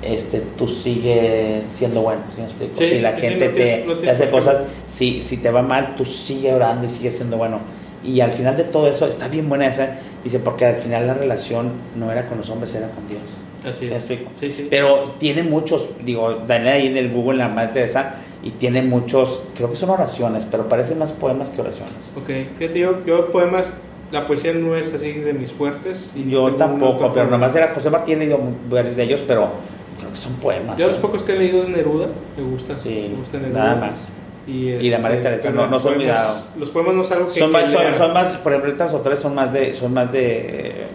[0.03, 2.77] este, tú sigue siendo bueno, ¿sí me explico?
[2.77, 6.89] si la gente te, hace cosas, si, si te va mal, tú sigue orando y
[6.89, 7.59] sigue siendo bueno.
[8.05, 11.15] Y al final de todo eso, está bien buena esa, Dice, porque al final la
[11.15, 13.21] relación no era con los hombres, era con Dios.
[13.65, 14.03] Así es.
[14.41, 14.67] Sí, sí.
[14.69, 19.45] Pero tiene muchos, digo, dale ahí en el Google la madre esa y tiene muchos,
[19.55, 21.95] creo que son oraciones, pero parecen más poemas que oraciones.
[22.17, 23.73] Ok, fíjate, yo, yo poemas,
[24.11, 26.11] la poesía no es así de mis fuertes.
[26.17, 29.51] Y yo tampoco, pero nomás era José Martín, he leído varios de ellos, pero
[29.97, 30.77] creo que son poemas.
[30.77, 32.77] Yo los pocos que he leído es Neruda, me gusta.
[32.77, 33.63] Sí, me gusta Neruda.
[33.63, 34.01] nada más.
[34.47, 36.47] Y, la María Teresa, no, no son olvidados.
[36.57, 37.41] Los poemas no es algo que.
[37.41, 40.87] Son, más, son, más, por ejemplo, estas otras son más de, son más de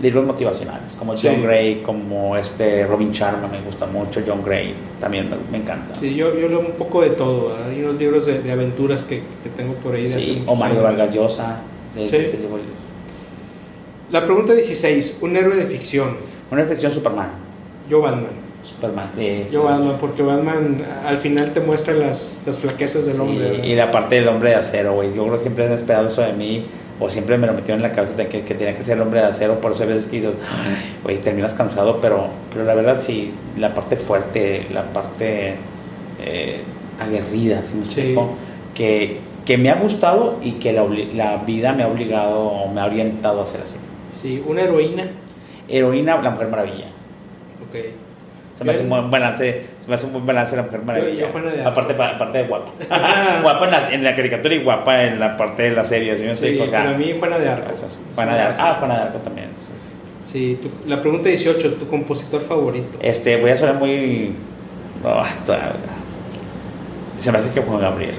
[0.00, 5.30] libros motivacionales, como John Gray, como este Robin Sharma, me gusta mucho, John Gray también
[5.50, 5.94] me, encanta.
[5.98, 9.50] Sí, yo, yo, leo un poco de todo, hay unos libros de, aventuras que, que,
[9.56, 10.02] tengo por ahí.
[10.02, 11.60] De sí, o Mario Vargas Llosa.
[11.94, 12.08] sí.
[14.10, 16.16] La pregunta 16, un héroe de ficción.
[16.50, 17.30] Una de ficción, Superman.
[17.90, 18.45] Yo Batman.
[18.66, 19.10] Superman.
[19.50, 23.66] Yo Batman, porque Batman al final te muestra las, las flaquezas del hombre.
[23.66, 25.14] Y la parte del hombre de acero, güey.
[25.14, 26.66] Yo creo que siempre han esperado eso de mí,
[26.98, 29.02] o siempre me lo metieron en la cabeza de que, que tenía que ser el
[29.02, 30.32] hombre de acero, por eso a veces que dices,
[31.02, 35.54] güey, terminas cansado, pero, pero la verdad sí, la parte fuerte, la parte
[36.20, 36.60] eh,
[37.00, 38.30] aguerrida, si me explico,
[38.74, 42.80] que, que me ha gustado y que la, la vida me ha obligado o me
[42.80, 43.76] ha orientado a hacer así.
[44.20, 45.10] Sí, una heroína.
[45.68, 46.86] Heroína, la Mujer Maravilla.
[47.68, 48.05] Ok.
[48.56, 51.28] Se me hace un buen balance, se me hace un buen balance la mujer maravilla.
[51.66, 52.72] aparte, aparte de guapa.
[53.42, 56.16] guapa en la, en la, caricatura y guapa en la parte de la serie.
[56.16, 56.26] ¿sí?
[56.34, 57.70] Sí, o sea, para mí Juana de Arco.
[58.14, 58.58] Juana de Arco.
[58.62, 59.48] Ah, Juana de Arco también.
[60.24, 62.98] Sí, tu- la pregunta 18, tu compositor favorito.
[63.02, 64.34] Este, voy a sonar muy.
[65.02, 65.74] no, hasta-
[67.18, 68.14] se me hace que Juan Gabriel.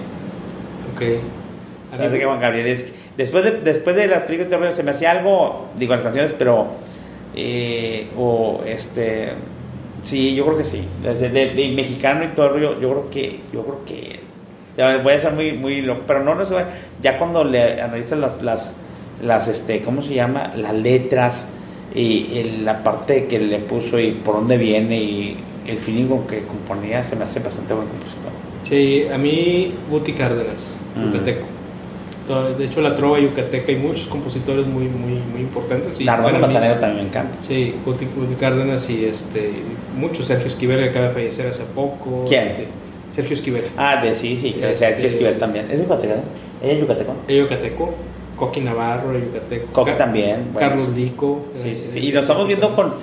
[0.93, 1.01] Ok.
[1.01, 2.93] Se me hace que Juan Gabriel es.
[3.17, 6.33] Después de, después de las películas de terror se me hacía algo, digo las canciones,
[6.37, 6.67] pero.
[7.35, 9.33] eh, o este.
[10.07, 10.83] Sí, yo creo que sí.
[11.03, 13.39] Desde de, de mexicano y todo el rollo, yo creo que.
[13.53, 14.19] Yo creo que.
[14.77, 16.67] ya, voy a ser muy, muy loco, pero no, no se va.
[17.01, 18.73] Ya cuando le analizas las, las,
[19.21, 20.53] las, este, ¿cómo se llama?
[20.55, 21.47] Las letras
[21.93, 26.27] y el- la parte que le puso y por dónde viene y el feeling con
[26.27, 28.31] que componía, se me hace bastante buen compositor.
[28.63, 30.75] Sí, a mí Guti Cárdenas,
[32.27, 35.93] De hecho, la trova yucateca hay muchos compositores muy, muy, muy importantes.
[35.99, 36.05] y mí-
[36.39, 37.37] Manzanero también me encanta.
[37.47, 39.51] Sí, Guti, Guti Cárdenas y este,
[39.95, 40.25] muchos.
[40.25, 42.25] Sergio Esquivel que acaba de fallecer hace poco.
[42.27, 42.43] ¿Quién?
[42.43, 42.67] este,
[43.11, 43.63] Sergio Esquivel.
[43.77, 45.71] Ah, de sí, sí, que Este- Sergio Esquivel también.
[45.71, 46.13] ¿Es yucateco?
[46.61, 47.13] ¿Ella es yucateco?
[47.27, 47.93] El yucateco.
[48.35, 49.71] Coqui Navarro, yucateco.
[49.71, 51.01] Coqui también, bueno, Carlos sí.
[51.01, 51.45] Lico.
[51.55, 51.99] Sí, eh, sí, sí.
[52.07, 52.93] Y lo estamos viendo con,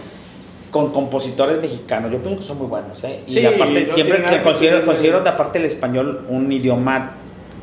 [0.70, 2.12] con compositores mexicanos.
[2.12, 3.20] Yo pienso que son muy buenos, ¿eh?
[3.26, 7.12] Y Sí, aparte, no siempre tiene que considero, considero de aparte el español un idioma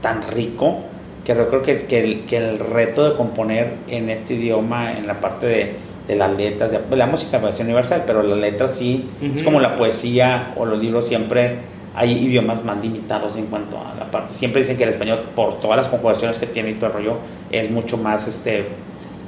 [0.02, 0.80] tan rico
[1.24, 5.08] que yo creo que, que, el, que el reto de componer en este idioma, en
[5.08, 5.76] la parte de,
[6.08, 9.60] de las letras, de, pues, la música es universal, pero las letras sí, es como
[9.60, 11.60] la poesía o los libros siempre
[11.94, 14.34] hay idiomas más limitados en cuanto a la parte.
[14.34, 17.18] Siempre dicen que el español, por todas las conjugaciones que tiene y todo el rollo,
[17.52, 18.66] es mucho más este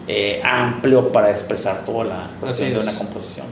[0.07, 3.45] eh, amplio para expresar toda la cuestión de una composición.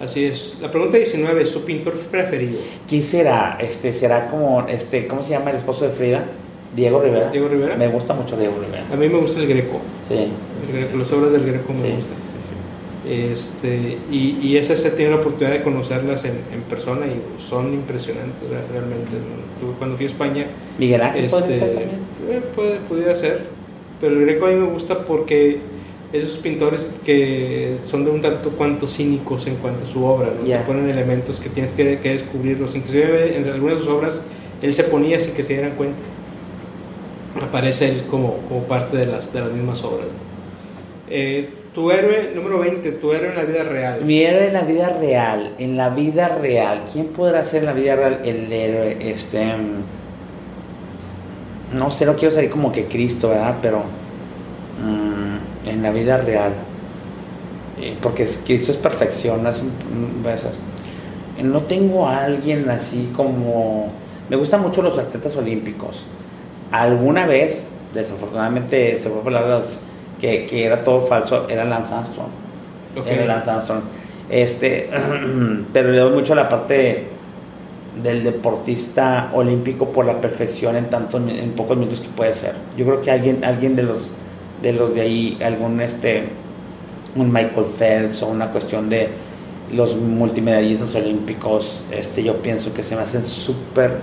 [0.00, 0.56] Así es.
[0.60, 2.58] La pregunta 19 es su pintor preferido.
[2.88, 3.56] ¿Quién será?
[3.60, 6.24] Este, ¿Será como, este, ¿cómo se llama el esposo de Frida?
[6.74, 7.30] Diego Rivera.
[7.30, 7.76] Diego Rivera.
[7.76, 8.84] Me gusta mucho Diego Rivera.
[8.92, 9.78] A mí me gusta el Greco.
[10.02, 10.14] Sí.
[10.66, 12.16] El Greco, las obras del Greco me Sí, gustan.
[12.16, 12.54] sí, sí.
[13.12, 17.72] Este, y, y esas se tiene la oportunidad de conocerlas en, en persona y son
[17.74, 19.10] impresionantes re- realmente.
[19.78, 20.46] cuando fui a España,
[20.78, 21.90] Miguel Ángel este, puede ser también.
[22.30, 23.42] eh, puede, pudiera ser,
[24.00, 25.58] pero el Greco a mí me gusta porque
[26.12, 30.46] esos pintores que son de un tanto cuanto cínicos en cuanto a su obra, ¿no?
[30.46, 30.60] Ya.
[30.60, 34.22] que ponen elementos que tienes que, que descubrirlos, inclusive en algunas de sus obras
[34.62, 35.98] él se ponía sin que se dieran cuenta.
[37.40, 40.08] Aparece él como, como parte de las, de las mismas obras.
[41.08, 44.04] Eh, tu héroe, número 20, tu héroe en la vida real.
[44.04, 47.72] Mi héroe en la vida real, en la vida real, ¿quién podrá ser en la
[47.72, 48.98] vida real el héroe?
[49.00, 49.82] Este, mm,
[51.78, 53.56] no sé, no quiero salir como que Cristo, ¿verdad?
[53.62, 53.78] Pero
[54.82, 56.52] mm, en la vida real,
[57.80, 59.72] eh, porque Cristo es perfección, no es un-
[60.30, 60.58] esas-
[61.42, 63.90] no tengo a alguien así como,
[64.28, 66.04] me gustan mucho los atletas olímpicos.
[66.72, 69.80] Alguna vez, desafortunadamente, se fue por las
[70.20, 72.28] que, que era todo falso, era Lance Armstrong.
[73.06, 73.82] Era Lance Armstrong.
[74.30, 74.88] Este,
[75.72, 77.06] pero le doy mucho a la parte
[78.02, 82.54] del deportista olímpico por la perfección en tanto en pocos minutos que puede ser.
[82.76, 84.12] Yo creo que alguien, alguien de los
[84.62, 86.28] de los de ahí, algún este
[87.14, 89.10] un Michael Phelps o una cuestión de
[89.74, 93.98] los multimedallistas olímpicos, este yo pienso que se me hacen súper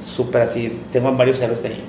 [0.00, 0.80] súper así.
[0.90, 1.84] Tengo varios héroes de ahí.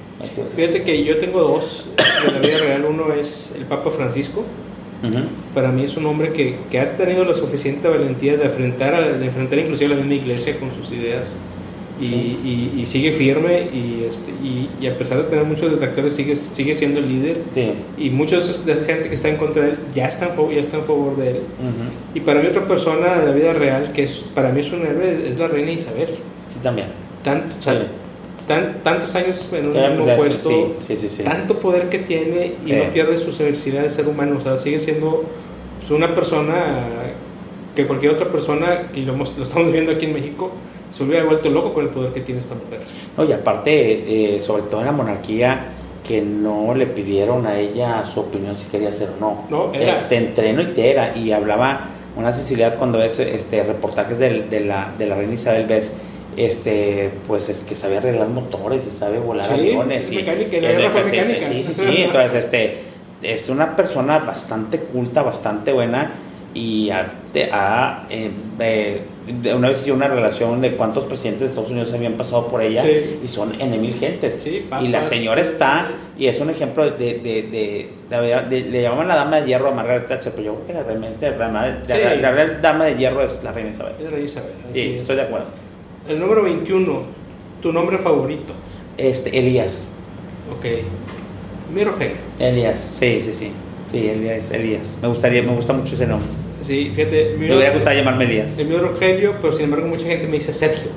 [0.55, 1.86] Fíjate que yo tengo dos
[2.25, 2.86] de la vida real.
[2.89, 4.43] Uno es el Papa Francisco.
[5.03, 5.19] Ujú.
[5.53, 9.01] Para mí es un hombre que, que ha tenido la suficiente valentía de enfrentar, a-
[9.17, 11.36] de enfrentar inclusive a la misma iglesia con sus ideas.
[12.01, 12.39] Y, Sí.
[12.75, 14.31] y- y sigue firme y, este,
[14.81, 17.71] y, a pesar de tener muchos detractores sigue, sigue siendo el líder Sí.
[17.99, 20.62] y muchos de esa gente que está en contra de él ya a favor- ya
[20.62, 21.36] está en favor de él.
[21.38, 22.15] Ujú.
[22.15, 24.81] Y para mí otra persona de la vida real que es para mí es un
[24.88, 26.09] héroe es la reina Isabel.
[26.47, 26.88] Sí, también.
[27.23, 27.79] Tanto, o sea, Sí.
[28.47, 32.53] Tan- tantos años en un mismo pues, puesto, sí, sí, sí, tanto poder que tiene
[32.65, 34.38] y no pierde su severidad de ser humano.
[34.38, 35.23] O sea, sigue siendo
[35.79, 36.56] pues, una persona
[37.75, 40.51] que cualquier otra persona, y lo, lo estamos viendo aquí en México,
[40.91, 42.82] se hubiera vuelto loco con el poder que tiene esta mujer.
[43.17, 45.65] No, y aparte, eh, sobre todo en la monarquía,
[46.08, 49.45] que no le pidieron a ella su opinión si quería hacer o no.
[49.49, 50.08] No, era.
[50.08, 51.17] Te entreno y te era.
[51.17, 55.65] Y hablaba una sensibilidad cuando ves este, reportajes del- de, la, de la reina Isabel,
[55.65, 55.93] ves,
[56.38, 60.06] este, pues es que sabe arreglar motores y sabe volar Sí, aviones.
[60.06, 61.48] es y, mecánica, la fue sí, sí, mecánica.
[61.48, 62.02] Sí, sí, sí.
[62.04, 62.78] Entonces, este,
[63.22, 66.12] es una persona bastante culta, bastante buena
[66.56, 67.12] y ha,
[67.52, 69.02] ha, eh, eh,
[69.41, 72.62] de- una vez hizo una relación de cuántos presidentes de Estados Unidos habían pasado por
[72.62, 73.19] ella Sí.
[73.24, 74.39] y son en mil gentes.
[74.43, 75.88] Sí, y la señora está,
[76.19, 79.69] y es un ejemplo de, de, de, de- de- le llaman la dama de hierro
[79.69, 82.02] a Margaret Thatcher, pero yo creo que la, realmente la, de- Sí.
[82.22, 83.93] la- la dama de hierro es la reina Isabel.
[84.02, 84.52] La reina Isabel.
[84.74, 85.02] Sí, es.
[85.02, 85.46] estoy de acuerdo.
[86.07, 87.01] El número 21,
[87.61, 88.53] tu nombre favorito.
[88.97, 89.87] Este, Elías.
[90.51, 90.65] Ok.
[91.73, 92.15] Mi Rogelio.
[92.39, 93.51] Elías, sí, sí, sí.
[93.91, 94.95] Sí, Elías, Elías.
[95.01, 96.27] Me gustaría, me gusta mucho ese nombre.
[96.61, 97.35] Sí, fíjate.
[97.37, 98.57] Me hubiera gustado llamarme Elías.
[98.57, 100.89] El mío es Rogelio, pero sin embargo mucha gente me dice Sergio.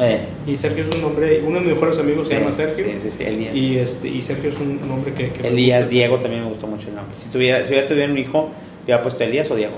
[0.00, 2.84] Eh, Y Sergio es un nombre, uno de mis mejores amigos se llama Sergio.
[2.84, 3.54] Sí, sí, sí, Elías.
[3.54, 5.30] Y, este, y Sergio es un nombre que...
[5.30, 5.88] que Elías.
[5.88, 7.16] Diego también me gustó mucho el nombre.
[7.16, 8.32] Si tuviera, si hubiera tenido un hijo,
[8.80, 9.76] yo hubiera puesto Elías o Diego.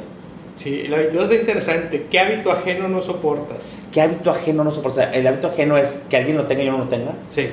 [0.56, 2.06] Sí, la 22 es interesante.
[2.10, 3.76] ¿Qué hábito ajeno no soportas?
[3.92, 5.10] ¿Qué hábito ajeno no soportas?
[5.12, 7.12] El hábito ajeno es que alguien lo tenga y yo no lo tenga.
[7.28, 7.48] Sí.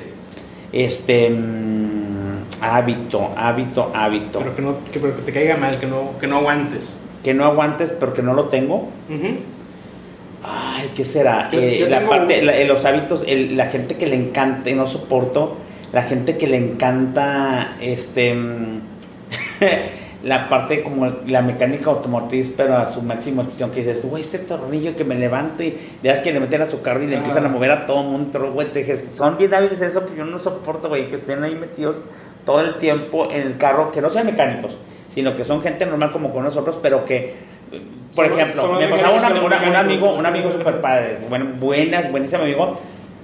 [0.72, 1.30] Este.
[1.30, 4.38] mm, hábito, hábito, hábito.
[4.40, 6.98] Pero que, no, que, pero que te caiga mal, que no, que no aguantes.
[7.22, 8.88] Que no aguantes, pero que no lo tengo.
[9.08, 9.36] Ujú.
[10.42, 11.50] Ay, ¿qué será?
[11.52, 14.68] Yo- Eh, yo la parte, la- eh, los hábitos, el- la gente que le encanta
[14.70, 15.56] y no soporto,
[15.92, 18.80] la gente que le encanta, este, mm,
[20.24, 24.38] la parte como la mecánica automotriz, pero a su máxima expresión, que dices, güey, este
[24.38, 27.16] tornillo que me levanto y ya es que le meten a su carro y le
[27.16, 27.18] Ah.
[27.18, 30.24] empiezan a mover a todo mundo, güey, te dije, son bien hábiles eso, pero yo
[30.24, 32.08] no soporto, güey, que estén ahí metidos
[32.46, 36.10] todo el tiempo en el carro, que no sean mecánicos, sino que son gente normal
[36.10, 37.34] como con nosotros, pero que,
[38.16, 41.46] por Son- ejemplo, son me pasaba una- los un amigo, un amigo super padre, bueno,
[41.60, 42.78] buenas, buenísimo amigo,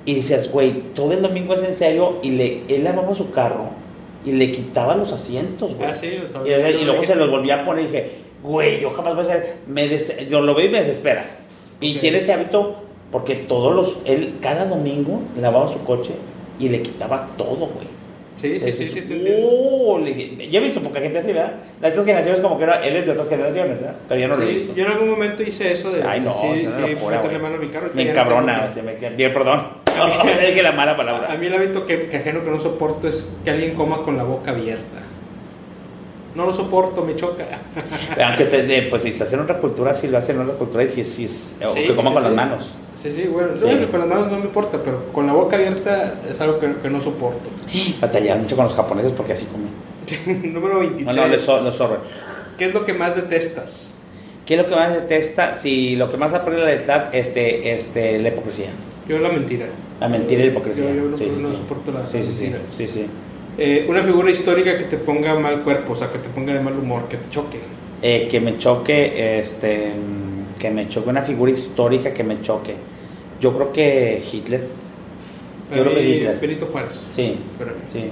[0.05, 3.71] y dices, güey, todo el domingo es en serio, y le, él lavaba su carro
[4.25, 5.89] y le quitaba los asientos, güey.
[5.91, 6.09] Ah, sí,
[6.47, 8.11] y, y luego se los volvía a poner y dije,
[8.43, 11.25] güey, yo jamás voy a hacer, me des- yo lo veo y me desespera.
[11.81, 12.77] Y tiene ese hábito
[13.11, 16.13] porque todos los, él cada domingo lavaba su coche
[16.59, 17.87] y le quitaba todo, güey.
[18.37, 19.01] Sí, sí, sí, sí,
[20.51, 21.53] ya he visto poca gente así, ¿verdad?
[21.83, 23.97] Estas generaciones como que era, él es de otras generaciones, ¿verdad?
[24.09, 24.75] Pero yo no lo he visto.
[24.75, 27.69] yo en algún momento hice eso de Ay, no, sí, sí, meterle mano a mi
[27.69, 27.91] carro.
[27.93, 28.69] Me encabrona,
[29.17, 29.67] bien, perdón.
[30.47, 31.31] Dije la mala palabra.
[31.33, 34.17] A mí el hábito que, que ajeno que no soporto es que alguien coma con
[34.17, 35.03] la boca abierta.
[36.35, 37.45] No lo soporto, me choca.
[38.25, 40.55] Aunque se- de- pues si se hace en otra cultura, si lo hacen en otra
[40.57, 42.71] cultura y si es, si que coma con las manos.
[43.01, 43.67] Sí, sí, bueno, Sí.
[43.67, 46.71] no, con las manos no me importa, pero con la boca abierta es algo que,
[46.83, 47.49] que no soporto.
[48.01, 50.53] Batallar mucho con los japoneses porque así comen.
[50.53, 51.07] Número 23.
[51.07, 51.97] No, no, les sorbe.
[52.59, 53.91] ¿Qué es lo que más detestas?
[54.45, 55.55] ¿Qué es lo que más detesta?
[55.55, 58.69] Si lo que más aprende la lealtad, este, este, la hipocresía.
[59.09, 59.67] Yo la mentira.
[60.01, 60.85] La mentira y la hipocresía.
[60.87, 61.57] Yo, yo no, Sí, no sí.
[61.57, 62.63] soporto la, Sí, la sí, sí, mentira.
[62.77, 63.07] sí, sí.
[63.59, 66.61] Eh, una figura histórica que te ponga mal cuerpo, o sea, que te ponga de
[66.61, 67.61] mal humor, que te choque.
[68.03, 69.93] Eh, que me choque, este,
[70.61, 72.75] que me choque una figura histórica que me choque.
[73.41, 74.69] Yo creo que Hitler.
[75.75, 76.39] Yo creo que Hitler.
[76.41, 77.07] Benito Juárez.
[77.11, 77.79] Sí, Para mí.
[77.93, 78.05] sí.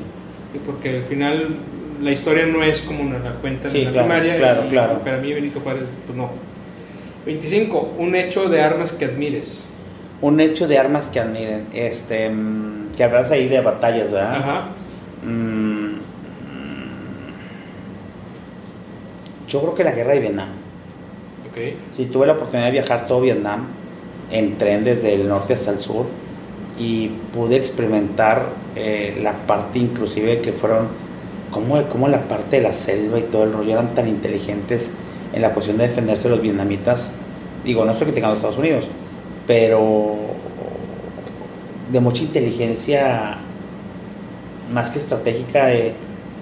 [0.55, 1.57] Y porque al final
[2.03, 4.37] la historia no es como nos la cuentan Sí, en la claro, primaria.
[4.39, 4.99] claro, y claro.
[5.01, 6.31] Para mí Benito Juárez, pues no.
[7.27, 7.95] 25.
[7.99, 9.65] Un hecho de armas que admires.
[10.23, 11.67] Un hecho de armas que admiren.
[11.75, 14.37] Este, mm, que hablas ahí de batallas, ¿verdad?
[14.37, 14.69] Ajá.
[15.23, 15.99] Mm,
[19.49, 20.49] yo creo que la guerra de Vietnam.
[21.59, 21.75] Ok.
[21.91, 23.67] Sí, tuve la oportunidad de viajar todo Vietnam
[24.31, 26.07] en tren desde el norte hasta el sur
[26.79, 30.89] y pude experimentar eh, la parte inclusive que fueron,
[31.51, 34.93] como, como la parte de la selva y todo el rollo eran tan inteligentes
[35.33, 37.11] en la cuestión de defenderse los vietnamitas.
[37.65, 38.87] Digo, no estoy criticando a Estados Unidos,
[39.47, 40.17] pero
[41.91, 43.39] de mucha inteligencia
[44.73, 45.95] más que estratégica de,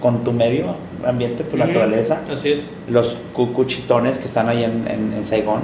[0.02, 1.66] con tu medio ambiente, tu Ujú.
[1.66, 2.58] naturaleza Así es.
[2.88, 5.60] los cu- cuchitones que están ahí en, en, en Saigón.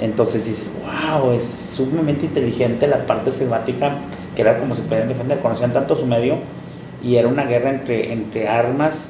[0.00, 3.92] Entonces dices, wow, es sumamente inteligente la parte selvática,
[4.34, 6.36] que era como se podían defender, conocían tanto su medio
[7.02, 9.08] y era una guerra entre, entre armas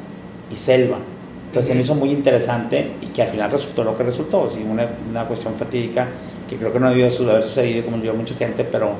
[0.50, 0.98] y selva.
[1.46, 4.64] Entonces se me hizo muy interesante y que al final resultó lo que resultó, sí,
[4.68, 6.06] una, una cuestión fatídica
[6.48, 8.90] que creo que no debió haber sucedido como yo mucha gente, pero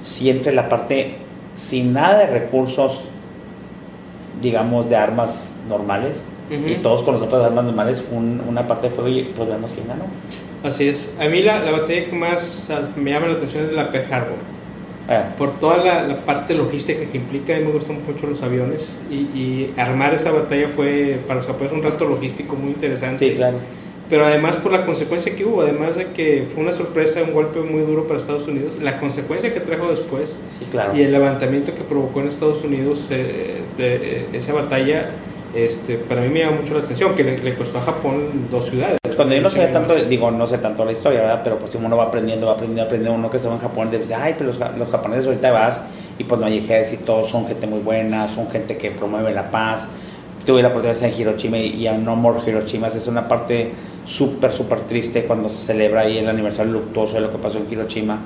[0.00, 1.16] sí entre la parte
[1.54, 3.04] sin nada de recursos,
[4.40, 6.68] digamos, de armas normales, Ujú.
[6.68, 9.72] y todos con nosotros de armas normales, un- una parte de fuego y pues vemos
[9.72, 10.04] quién ganó.
[10.62, 11.10] Así es.
[11.20, 14.12] A mí la, la batalla que más ah, me llama la atención es la Pearl
[14.12, 14.56] Harbor.
[15.08, 18.42] Eh, Por toda la, la parte logística que implica, a mí me gustan mucho los
[18.42, 18.88] aviones.
[19.10, 23.28] Y, y armar esa batalla fue para los japoneses un reto logístico muy interesante.
[23.30, 23.58] sí, claro.
[24.08, 27.58] Pero además por la consecuencia que hubo, además de que fue una sorpresa, un golpe
[27.58, 30.96] muy duro para Estados Unidos, la consecuencia que trajo después Sí, claro.
[30.96, 35.10] y el levantamiento que provocó en Estados Unidos eh, de, eh, esa batalla,
[35.56, 38.66] este, para mí me llama mucho la atención, que le, le costó a Japón dos
[38.66, 38.98] ciudades.
[39.16, 41.40] Cuando yo no sé tanto, digo, no sé tanto la historia, ¿verdad?
[41.42, 44.14] Pero pues si uno va aprendiendo, va aprendiendo, aprendiendo, uno que estaba en Japón, dice,
[44.14, 45.80] ay, pero los, los japoneses ahorita vas
[46.18, 49.50] y pues no hay ejército, todos son gente muy buena, son gente que promueve la
[49.50, 49.88] paz.
[50.44, 53.26] Tuve la oportunidad de estar en Hiroshima y y a No More Hiroshima, es una
[53.26, 53.72] parte
[54.04, 57.66] súper, súper triste cuando se celebra ahí el aniversario luctuoso de lo que pasó en
[57.70, 58.20] Hiroshima.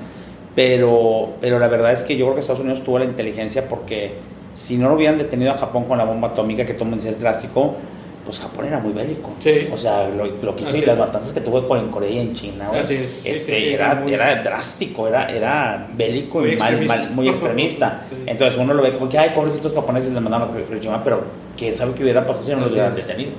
[0.54, 4.14] Pero, pero la verdad es que yo creo que Estados Unidos tuvo la inteligencia porque
[4.54, 7.08] si no lo hubieran detenido a Japón con la bomba atómica, que todo el mundo
[7.08, 7.74] es drástico,
[8.24, 9.30] pues Japón era muy bélico.
[9.38, 9.68] Sí.
[9.72, 12.34] O sea, lo, lo que hizo y las matanzas que tuvo en Corea y en
[12.34, 16.52] China, güey, Así es, este, sí, sí, era, muy- era drástico, era, era bélico Muy
[16.52, 16.96] y mal, extremista.
[17.06, 18.04] mal- muy extremista.
[18.26, 21.22] Entonces uno lo ve como que, ay, pobrecitos japoneses les mandaron a Hiroshima, pero
[21.56, 23.06] ¿qué sabe qué hubiera pasado si no los hubieran es.
[23.06, 23.30] detenido?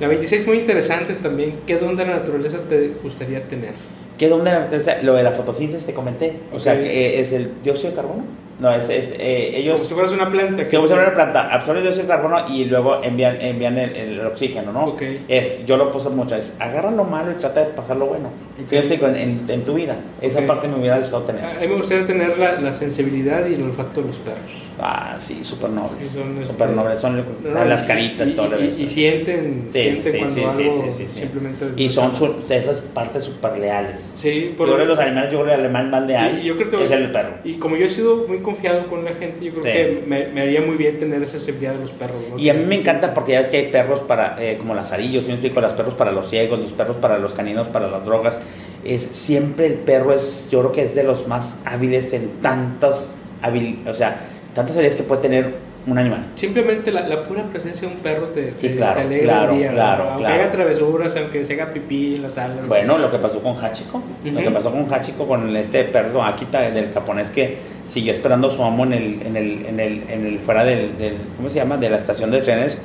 [0.00, 3.72] La 26 muy interesante también, ¿qué don de la naturaleza te gustaría tener?
[4.16, 6.34] ¿Qué dónde la- o sea, lo de la fotosíntesis te comenté?
[6.52, 8.22] O sea, que es el dióxido de carbono.
[8.58, 9.76] No, es, es eh, ellos...
[9.76, 10.68] Como si fueras una planta.
[10.68, 14.72] Si a una planta, absorben dióxido de carbono y luego envían, envían el, el oxígeno,
[14.72, 14.86] ¿no?
[14.86, 15.02] Ok.
[15.28, 18.47] Es, yo lo puse mucho, es agarra lo malo y trata de pasar lo bueno.
[18.60, 18.66] Ok.
[18.68, 19.06] ¿Sí me explico?
[19.06, 19.96] En, en, tu vida.
[20.20, 20.46] Esa Ok.
[20.46, 21.44] parte me hubiera gustado tener.
[21.44, 24.40] A mí me gustaría tener la, la sensibilidad y el olfato de los perros.
[24.80, 26.06] Ah, sí, súper nobles.
[26.08, 28.82] Sí, son, este, nobles, son No, las y- caritas, y, todo lo y, eso.
[28.82, 31.66] y sienten, Sí, sienten sí, cuando algo simplemente...
[31.76, 34.04] Y son su- esas partes súper leales.
[34.16, 36.40] Sí, Yo por creo que los animales, yo creo que el animal más leal Y-
[36.42, 37.30] y yo creo que- es el perro.
[37.44, 40.40] Y como yo he sido muy confiado con la gente, yo creo que me, me
[40.42, 42.16] haría muy bien tener esa sensibilidad de los perros.
[42.30, 42.38] ¿no?
[42.38, 44.92] Y a mí me encanta porque ya ves que hay perros para, eh, como las
[44.92, 45.60] arillos, ¿sí me explico?
[45.60, 48.38] Los perros para los ciegos, los perros para los caninos, para las drogas.
[48.84, 53.08] Es, siempre el perro es, yo creo que es de los más hábiles en tantas
[53.42, 54.20] habil, o sea,
[54.54, 56.26] tantas habilidades que puede tener un animal.
[56.36, 59.52] Simplemente la, la pura presencia de un perro te, Sí, te- claro, te alegra claro,
[59.52, 59.70] el día.
[59.72, 62.56] claro, aunque haga travesuras, aunque se haga pipí en la sala.
[62.66, 66.60] Bueno, lo que pasó con Hachiko, lo que pasó con Hachiko, con este perro Akita
[66.70, 67.56] del japonés que
[67.86, 70.96] siguió esperando a su amo en el, en el, en el, en el fuera del,
[70.98, 71.76] del- ¿cómo se llama?
[71.78, 72.76] De la estación de trenes,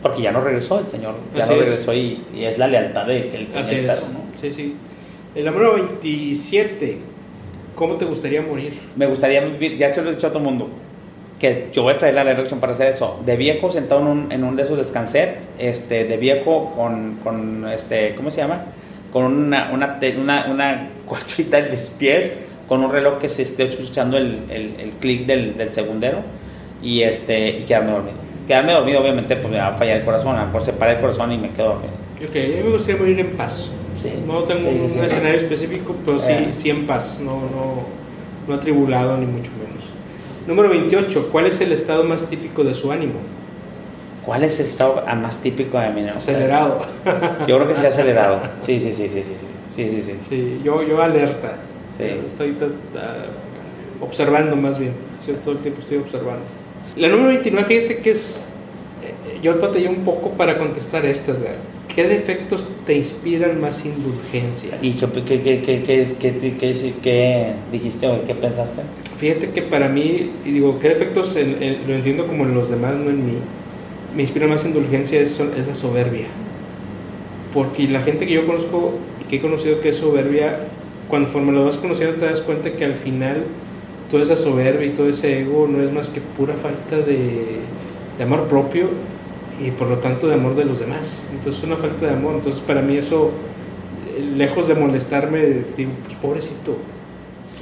[0.00, 1.64] porque ya no regresó el señor, ya Así no es.
[1.68, 3.86] regresó y, y es la lealtad de que el, Así el es.
[3.94, 4.40] perro, ¿no?
[4.40, 4.76] Sí, sí.
[5.34, 6.98] El número 27.
[7.74, 8.78] ¿Cómo te gustaría morir?
[8.94, 10.68] Me gustaría vivir, ya se lo he dicho a todo el mundo,
[11.40, 13.20] que yo voy a traer la reacción para hacer eso.
[13.26, 17.66] De viejo sentado en un, en un de esos descanser, este, de viejo con, con
[17.68, 18.66] este, ¿cómo se llama?
[19.12, 22.32] Con una, una, una, una colchita en mis pies,
[22.68, 26.18] con un reloj que se esté escuchando el, el, el clic del, del segundero
[26.80, 28.18] y, este, y quedarme dormido.
[28.46, 30.92] Quedarme dormido, obviamente, pues me va a fallar el corazón, a lo mejor se para
[30.92, 31.94] el corazón y me quedo dormido.
[32.24, 33.72] Ok, a mí me gustaría morir en paz.
[33.96, 34.12] Sí.
[34.26, 34.98] No tengo Sí, un, sí.
[35.00, 36.48] escenario específico, pero sí, Eh.
[36.52, 37.84] sí en paz, no, no,
[38.48, 39.84] no atribulado ni mucho menos.
[40.46, 41.28] Número 28.
[41.32, 43.14] ¿Cuál es el estado más típico de su ánimo?
[44.24, 46.32] ¿Cuál es el estado más típico de mi negocio?
[46.34, 46.80] Acelerado.
[47.46, 48.40] Yo creo que sí acelerado.
[48.62, 49.34] Sí, sí, sí, sí, sí.
[49.76, 50.12] Sí, sí, sí.
[50.28, 51.56] Sí, yo, yo alerta.
[51.98, 52.04] Sí.
[52.26, 53.26] Estoy ta- ta-
[54.00, 54.92] observando más bien.
[55.44, 56.42] Todo el tiempo estoy observando.
[56.96, 58.40] La número 29, fíjate que es...
[59.02, 61.56] eh, Yo batallé un poco para contestar esta, Edgar.
[61.94, 64.78] ¿Qué defectos te inspiran más indulgencia?
[64.82, 68.82] ¿Y qué, qué, qué, qué, dijiste o qué pensaste?
[69.18, 72.68] Fíjate que para mí, y digo, ¿qué defectos en- en- lo entiendo como en los
[72.68, 73.32] demás, no en mí?
[74.16, 76.26] Me inspira más indulgencia es, es la soberbia.
[77.52, 80.66] Porque la gente que yo conozco y que he conocido que es soberbia,
[81.08, 83.44] cuando conforme lo vas conociendo te das cuenta que al final
[84.10, 87.28] toda esa soberbia y todo ese ego no es más que pura falta de,
[88.18, 88.88] de amor propio
[89.60, 91.22] y por lo tanto de amor de los demás.
[91.32, 92.34] Entonces es una falta de amor.
[92.36, 93.30] Entonces para mí eso,
[94.36, 95.40] lejos de molestarme,
[95.76, 96.76] digo, pues pobrecito.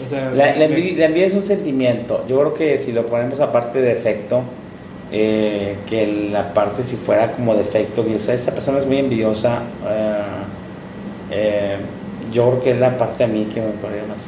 [0.05, 2.25] O sea, La, la envidia, la envidia es un sentimiento.
[2.29, 4.43] Yo creo que si lo ponemos aparte de defecto,
[5.11, 10.17] eh, que la parte si fuera como defecto, que esta persona es muy envidiosa, eh,
[11.31, 11.77] eh,
[12.33, 14.19] yo creo que es la parte a mí que me parece más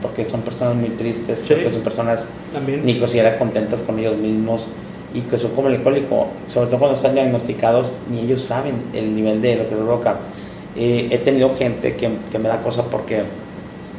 [0.00, 1.46] porque son personas muy tristes, Sí.
[1.54, 2.84] creo que son personas también.
[2.84, 4.68] ni considera contentas con ellos mismos
[5.14, 9.14] y que son como el alcohólico, sobre todo cuando están diagnosticados, ni ellos saben el
[9.14, 10.16] nivel de lo que lo provoca.
[10.76, 13.22] Eh, he tenido gente que, que me da cosas porque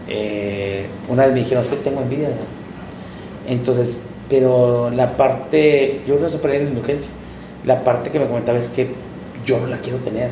[0.09, 2.29] eh, una vez me dijeron, es que tengo envidia.
[2.29, 3.51] ¿no?".
[3.51, 7.11] Entonces, pero la parte, yo creo que en la indulgencia,
[7.65, 8.87] la parte que me comentaba es que
[9.45, 10.29] yo no la quiero tener,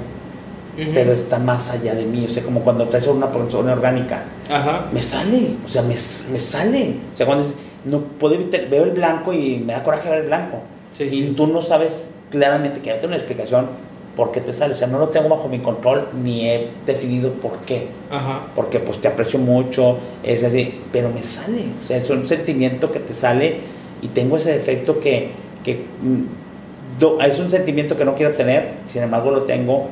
[0.78, 0.92] Ujú.
[0.94, 4.86] pero está más allá de mí, o sea, como cuando traes una persona orgánica, Ajá.
[4.92, 5.96] me sale, o sea, me, me
[6.40, 6.96] sale.
[7.14, 10.20] O sea, cuando dices, no puedo evitar, veo el blanco y me da coraje ver
[10.22, 10.58] el blanco.
[10.94, 11.34] Sí, y sí.
[11.36, 13.68] tú no sabes claramente que hay una explicación
[14.16, 14.74] por qué te sale.
[14.74, 17.88] O sea, no lo tengo bajo mi control ni he definido por qué.
[18.12, 18.48] Ajá.
[18.56, 21.64] Porque pues te aprecio mucho, es así, pero me sale.
[21.82, 23.58] O sea, es un sentimiento que te sale
[24.02, 25.30] y tengo ese defecto que,
[25.64, 29.88] que mm, do- es un sentimiento que no quiero tener, sin embargo lo tengo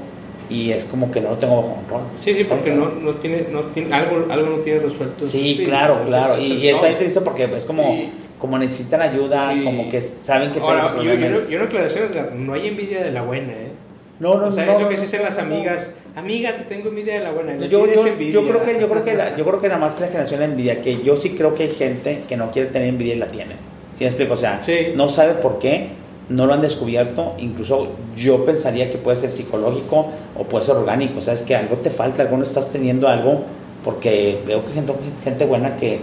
[0.50, 2.02] y es como que no lo tengo bajo control.
[2.18, 5.26] Sí, sí, porque no, no tiene, no tiene, algo, algo no tiene resuelto.
[5.26, 6.36] Sí, Sí, claro, claro.
[6.36, 9.64] ese es Y, está interesante porque es como, Y- como necesitan ayuda, Sí.
[9.64, 12.08] como que saben que Ahora, yo, yo, no- yo una aclaración,
[12.48, 13.72] no hay envidia de la buena, ¿eh?
[14.20, 15.56] no, no, o sea, no, eso no, que no, sí dicen las no, no.
[15.56, 17.54] amigas, amiga, te tengo envidia de la buena.
[17.54, 20.00] No, Yo, yo, yo creo que yo creo que la, yo creo que nada más
[20.00, 22.70] la generación de la envidia que yo sí creo que hay gente que no quiere
[22.70, 23.54] tener envidia y la tiene
[23.94, 24.34] ¿sí me explico?
[24.34, 24.94] o sea Sí.
[24.96, 25.90] no sabe por qué
[26.30, 31.22] no lo han descubierto incluso yo pensaría que puede ser psicológico o puede ser orgánico
[31.22, 33.44] sabes que algo te falta algo no estás teniendo algo
[33.84, 36.00] porque veo que gente, gente buena que,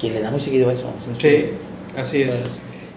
[0.00, 0.86] que le da muy seguido eso
[1.18, 1.50] ¿sí
[1.96, 2.28] así es.
[2.36, 2.50] Pues-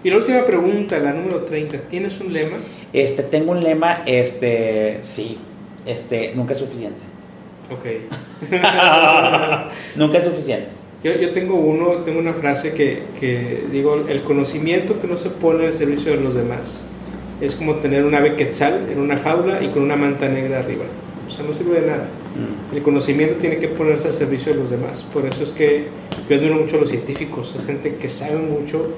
[0.04, 1.78] Y la última pregunta, la número 30.
[1.88, 2.58] ¿Tienes un lema?
[2.92, 5.36] Este, tengo un lema, este, sí,
[5.84, 7.02] este, nunca es suficiente.
[7.72, 7.84] Ok.
[9.96, 10.68] nunca es suficiente.
[11.06, 15.30] Yo, yo tengo uno, tengo una frase que, que digo, el conocimiento que no se
[15.30, 16.84] pone al servicio de los demás
[17.40, 20.86] es como tener un ave quetzal en una jaula y con una manta negra arriba.
[21.24, 22.08] O sea, no sirve de nada.
[22.74, 25.04] El conocimiento tiene que ponerse al servicio de los demás.
[25.12, 25.84] Por eso es que
[26.28, 27.54] yo admiro mucho a los científicos.
[27.54, 28.88] Es gente que sabe mucho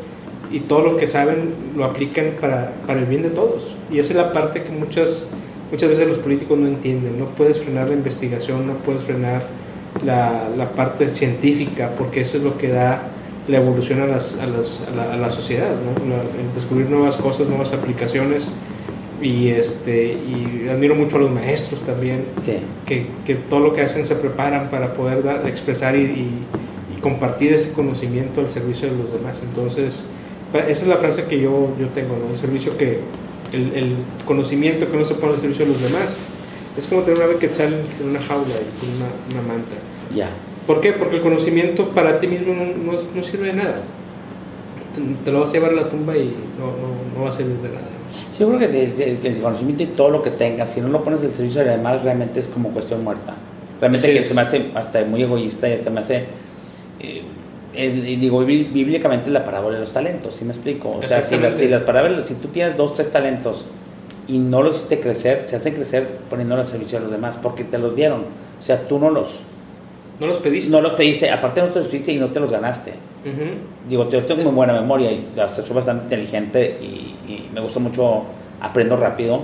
[0.50, 3.74] y todo lo que saben lo aplican para, para el bien de todos.
[3.92, 5.28] Y esa es la parte que muchas,
[5.70, 7.18] muchas veces los políticos no entienden.
[7.18, 9.57] No puedes frenar la investigación, no puedes frenar
[10.04, 13.08] la, la parte científica, porque eso es lo que da
[13.48, 16.14] la evolución a, las, a, las, a, la, a la, sociedad, ¿no?
[16.14, 18.50] el descubrir nuevas cosas, nuevas aplicaciones.
[19.20, 22.58] Y, este, y admiro mucho a los maestros también, Sí.
[22.86, 26.30] que, que todo lo que hacen se preparan para poder dar, expresar y, y,
[26.96, 29.40] y compartir ese conocimiento al servicio de los demás.
[29.42, 30.04] Entonces,
[30.54, 32.26] esa es la frase que yo, yo tengo, ¿no?
[32.30, 33.00] un servicio que,
[33.52, 36.18] el, el conocimiento que no se pone al servicio de los demás,
[36.78, 39.74] es como tener una quetzal en una jaula y con una, una manta.
[40.14, 40.28] Ya.
[40.66, 40.92] ¿Por qué?
[40.92, 43.82] Porque el conocimiento para ti mismo no, no, no sirve de nada.
[44.94, 47.32] Te, te lo vas a llevar a la tumba y no, no, no va a
[47.32, 47.86] servir de nada.
[48.32, 51.02] Sí, yo creo que el, el- conocimiento y todo lo que tengas, si no lo
[51.02, 53.34] pones al servicio de los demás, realmente es como cuestión muerta.
[53.80, 54.28] Realmente Así que es.
[54.28, 56.24] se me hace hasta muy egoísta y hasta me hace...
[57.00, 57.22] eh,
[57.74, 60.88] es- digo, bí- bíblicamente la parábola de los talentos, ¿sí me explico?
[60.90, 63.64] O sea, si, las, si, las parábolas, si tú tienes dos, tres talentos
[64.28, 67.64] y no los hiciste crecer, se hacen crecer poniéndolos al servicio de los demás, porque
[67.64, 68.20] te los dieron.
[68.60, 69.40] O sea, tú no los,
[70.20, 70.70] No los pediste.
[70.70, 72.92] no los pediste, aparte no te los pediste y no te los ganaste.
[73.24, 73.88] Ujú.
[73.88, 76.86] Digo, yo tengo muy buena memoria y hasta soy bastante inteligente y,
[77.32, 78.24] y me gusta mucho,
[78.60, 79.40] aprendo rápido,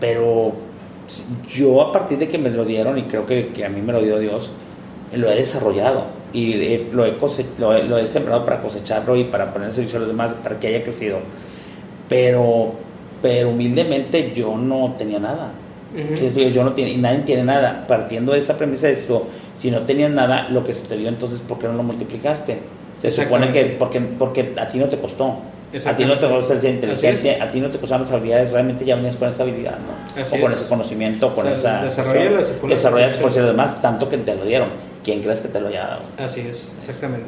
[0.00, 0.52] pero
[1.54, 3.92] yo a partir de que me lo dieron y creo que, que a mí me
[3.92, 4.50] lo dio Dios,
[5.14, 7.14] lo he desarrollado y he- lo, he
[7.58, 10.58] lo, he, lo he sembrado para cosecharlo y para poner servicio a los demás, para
[10.60, 11.18] que haya crecido.
[12.08, 12.72] Pero,
[13.22, 15.52] pero humildemente yo no tenía nada.
[16.52, 17.84] Yo no tiene, y nadie tiene nada.
[17.88, 21.08] Partiendo de esa premisa de esto, si no tenías nada, lo que se te dio,
[21.08, 22.58] entonces, ¿por qué no lo multiplicaste?
[22.96, 25.38] Se supone que porque, porque a ti no te costó.
[25.86, 28.84] A ti no te costó ser inteligente, a ti no te costaron las habilidades, realmente
[28.84, 30.20] ya venías con esa habilidad, ¿no?
[30.20, 30.58] Así o con es.
[30.58, 32.04] ese conocimiento, con O sea, esa...
[32.68, 34.68] Desarrollas por los demás, tanto que te lo dieron.
[35.02, 36.02] ¿Quién crees que te lo haya dado?
[36.18, 37.26] Así es, exactamente.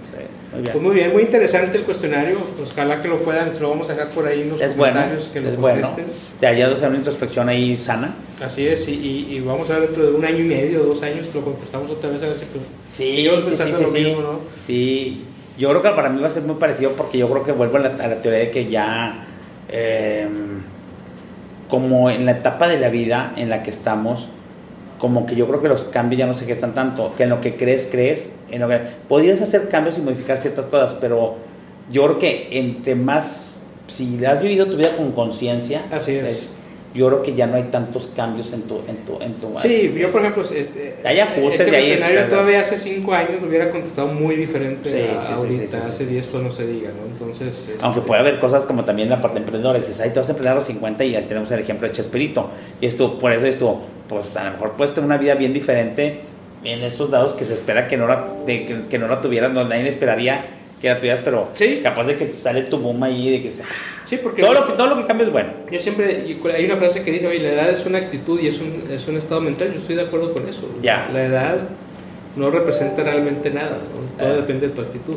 [0.53, 0.73] Muy bien.
[0.73, 2.37] Pues muy bien, muy interesante el cuestionario.
[2.62, 4.95] Ojalá que lo puedan, se lo vamos a dejar por ahí en los es bueno,
[4.95, 5.81] comentarios que lo es bueno.
[5.87, 6.14] contesten.
[6.39, 8.14] Te haya una introspección ahí sana.
[8.45, 11.27] Así es, y, y, vamos a ver dentro de un año y medio, dos años,
[11.33, 14.05] lo contestamos otra vez a ver si pues, Sí, sí, pensando sí, lo sí, sí.
[14.05, 14.41] mismo, ¿no?
[14.66, 15.25] Sí,
[15.59, 17.77] yo creo que para mí va a ser muy parecido porque yo creo que vuelvo
[17.79, 19.25] a la, a la teoría de que ya,
[19.68, 20.27] eh,
[21.68, 24.29] como en la etapa de la vida en la que estamos,
[25.03, 27.40] como que yo creo que los cambios ya no se gestan tanto, que en lo
[27.40, 28.78] que crees, crees, en lo que
[29.09, 31.38] podías hacer cambios y modificar ciertas cosas, pero
[31.90, 33.57] yo creo que entre más,
[33.88, 36.50] si has vivido tu vida con conciencia, Así es.
[36.94, 39.92] yo creo que ya no hay tantos cambios en tu, en tu, en tu Sí,
[39.92, 42.28] yo por ejemplo, este, Hay ajustes este de ahí, ¿verdad?
[42.28, 46.05] todavía hace cinco años lo hubiera contestado muy diferente Sí, a sí, ahorita, sí, hace
[46.05, 47.12] sí, 10 pues no se diga, ¿no?
[47.12, 47.66] Entonces...
[47.68, 49.84] este, Aunque puede haber cosas como también la parte de emprendedores.
[49.84, 51.92] Dices, ahí te vas a emprender a los 50 y ya tenemos el ejemplo de
[51.92, 52.50] Chespirito.
[52.80, 53.80] Y esto, por eso esto,
[54.12, 56.20] pues a lo mejor puedes tener una vida bien diferente
[56.64, 59.52] en estos dados que se espera que no la, de- que, que no la tuvieras,
[59.52, 60.44] no, nadie esperaría
[60.80, 61.80] que la tuvieras, pero Sí.
[61.82, 63.66] capaz de que sale tu boom ahí, de que ah,
[64.04, 64.42] Sí, porque...
[64.42, 65.50] todo, lo que, todo lo que cambia es bueno.
[65.70, 68.58] Yo siempre, hay una frase que dice, oye, la edad es una actitud y es
[68.58, 70.68] un, es un estado mental, yo estoy de acuerdo con eso.
[70.82, 71.08] Ya.
[71.12, 71.56] La edad
[72.36, 74.22] no representa realmente nada, ¿no?
[74.24, 74.36] todo Ah.
[74.36, 75.16] depende de tu actitud.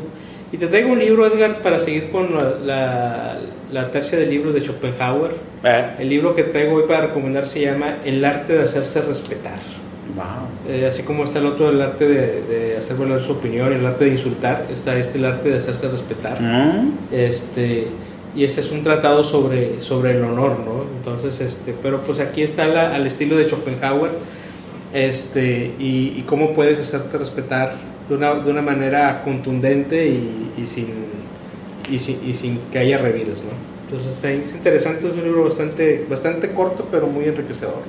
[0.51, 3.37] Y te traigo un libro, Edgar, para seguir con la, la,
[3.71, 5.31] la tercia de libros de Schopenhauer.
[5.61, 5.99] ¿verdad?
[5.99, 9.59] El libro que traigo hoy para recomendar se llama El arte de hacerse respetar.
[10.15, 10.73] Wow.
[10.73, 13.85] Eh, así como está el otro, el arte de, de hacer valer su opinión, el
[13.85, 16.39] arte de insultar, está este, el arte de hacerse respetar.
[16.39, 16.91] Mm.
[17.11, 17.87] Este,
[18.35, 20.85] y este es un tratado sobre, sobre el honor, ¿no?
[20.97, 24.11] Entonces, este, pero pues aquí está la- al estilo de Schopenhauer,
[24.93, 27.75] este, y, y cómo puedes hacerte respetar
[28.08, 30.88] de una, de una manera contundente y, sin,
[31.89, 33.76] y, sin, y sin que haya revides, ¿no?
[33.86, 37.84] Entonces es interesante, es un libro bastante, bastante corto, pero muy enriquecedor.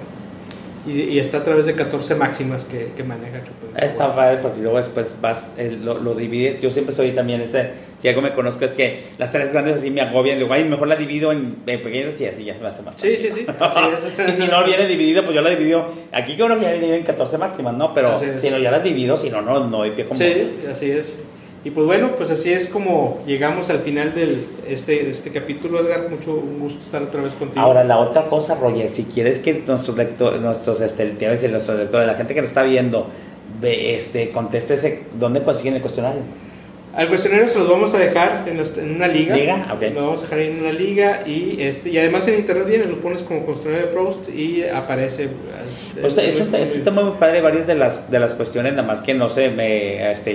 [0.86, 3.84] Y, y está a través de 14 máximas que, que maneja Schopenhauer.
[3.84, 6.60] Está padre porque luego después vas, eh, lo, lo divides.
[6.62, 9.90] Yo siempre soy también ese, si algo me conozco es que las tres grandes así
[9.90, 10.38] me agobian.
[10.38, 12.94] Luego, ay, mejor la divido en, en pequeñas y así ya se me hace más
[12.96, 13.46] Sí, sí, sí,
[14.18, 14.28] es.
[14.28, 15.90] y si no viene dividido, pues yo la divido.
[16.12, 17.92] Aquí que uno viene dividido en 14 máximas, ¿no?
[17.92, 20.18] Pero si no, ya las divido, si no, no, no hay pie como.
[20.18, 21.18] Sí, así es.
[21.66, 26.08] Y pues bueno, pues así es como llegamos al final de este, este capítulo, Edgar.
[26.08, 27.60] Mucho un gusto estar otra vez contigo.
[27.60, 31.04] Ahora, la otra cosa, Roger, si quieres que nuestros lectores, nuestros, este,
[31.48, 33.08] nuestros lectores, la gente que nos está viendo,
[33.60, 36.20] este, conteste ¿dónde consiguen el cuestionario?
[36.96, 39.36] Al cuestionario se los vamos a dejar en, en una liga.
[39.36, 39.68] ¿Liga?
[39.74, 39.82] Ok.
[39.94, 43.00] Lo vamos a dejar en una liga y este y además en internet viene, lo
[43.00, 45.28] pones como cuestionario de Proust y aparece.
[46.00, 48.86] Pues es un, es un tema muy padre, varias de las, de las cuestiones, nada
[48.86, 50.32] más que no se me este,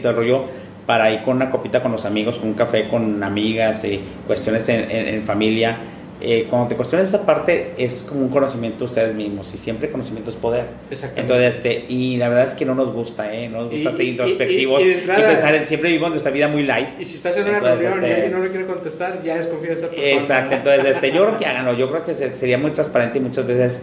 [0.00, 0.44] todo el rollo,
[0.86, 4.68] para ir con una copita con los amigos, con un café con amigas y cuestiones
[4.68, 5.76] en, en- en familia,
[6.20, 9.88] eh, cuando te cuestionas esa parte es como un conocimiento de ustedes mismos y siempre
[9.90, 10.64] conocimiento es poder.
[11.16, 13.48] Entonces, este, y la verdad es que no nos gusta, ¿eh?
[13.48, 16.10] No nos gusta Y- ser y- introspectivos y- y, y entrada- pensar en siempre vivimos
[16.10, 16.88] nuestra vida muy light.
[17.00, 19.36] Y si estás en una Entonces, reunión y este- alguien no le quiere contestar, ya
[19.36, 20.08] desconfía de esa persona.
[20.10, 23.20] Exacto, entonces este, yo creo que háganlo, yo creo que se- sería muy transparente y
[23.20, 23.82] muchas veces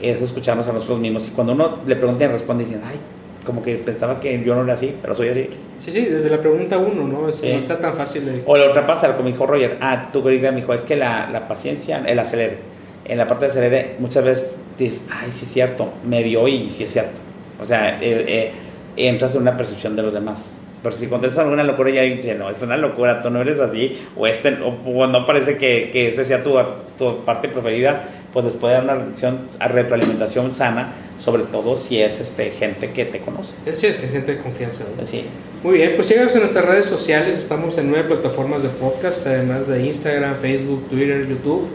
[0.00, 2.96] es escucharnos a nosotros mismos y cuando uno le pregunta y responde dicen, ay,
[3.44, 5.50] como que pensaba que yo no era así, pero soy así.
[5.78, 7.28] Sí, sí, desde la pregunta uno, ¿no?
[7.28, 7.48] Es- Sí.
[7.52, 8.42] No está tan fácil de...
[8.46, 11.28] O la otra pasa, como dijo Roger, ah, tu querida me dijo, es que la,
[11.30, 12.58] la paciencia, el acelere.
[13.04, 16.70] En la parte de acelere, muchas veces dices, ay, sí es cierto, me vio y
[16.70, 17.20] sí es cierto.
[17.60, 18.52] O sea, eh, eh,
[18.96, 20.54] entras en una percepción de los demás.
[20.82, 23.98] Pero si contestas alguna locura ya dices, no, es una locura, tú no eres así,
[24.16, 26.54] o, este, o, o no parece que, que esa sea tu,
[26.98, 28.04] tu parte preferida,
[28.34, 33.20] pues les puede dar una retroalimentación sana, sobre todo si es este, gente que te
[33.20, 33.54] conoce.
[33.72, 34.84] Sí, es que gente de confianza.
[34.94, 35.02] ¿no?
[35.02, 35.24] Así.
[35.62, 37.38] Muy bien, pues síganos en nuestras redes sociales.
[37.38, 41.68] Estamos en nueve plataformas de podcast, además de Instagram, Facebook, Twitter, YouTube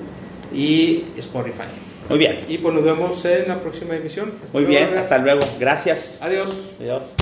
[0.53, 1.63] y Spotify.
[2.09, 4.33] Muy bien, Y pues nos vemos en la próxima emisión.
[4.43, 6.19] Hasta muy luego, bien, hasta luego, gracias.
[6.21, 6.51] Adiós.
[6.79, 7.15] Adiós.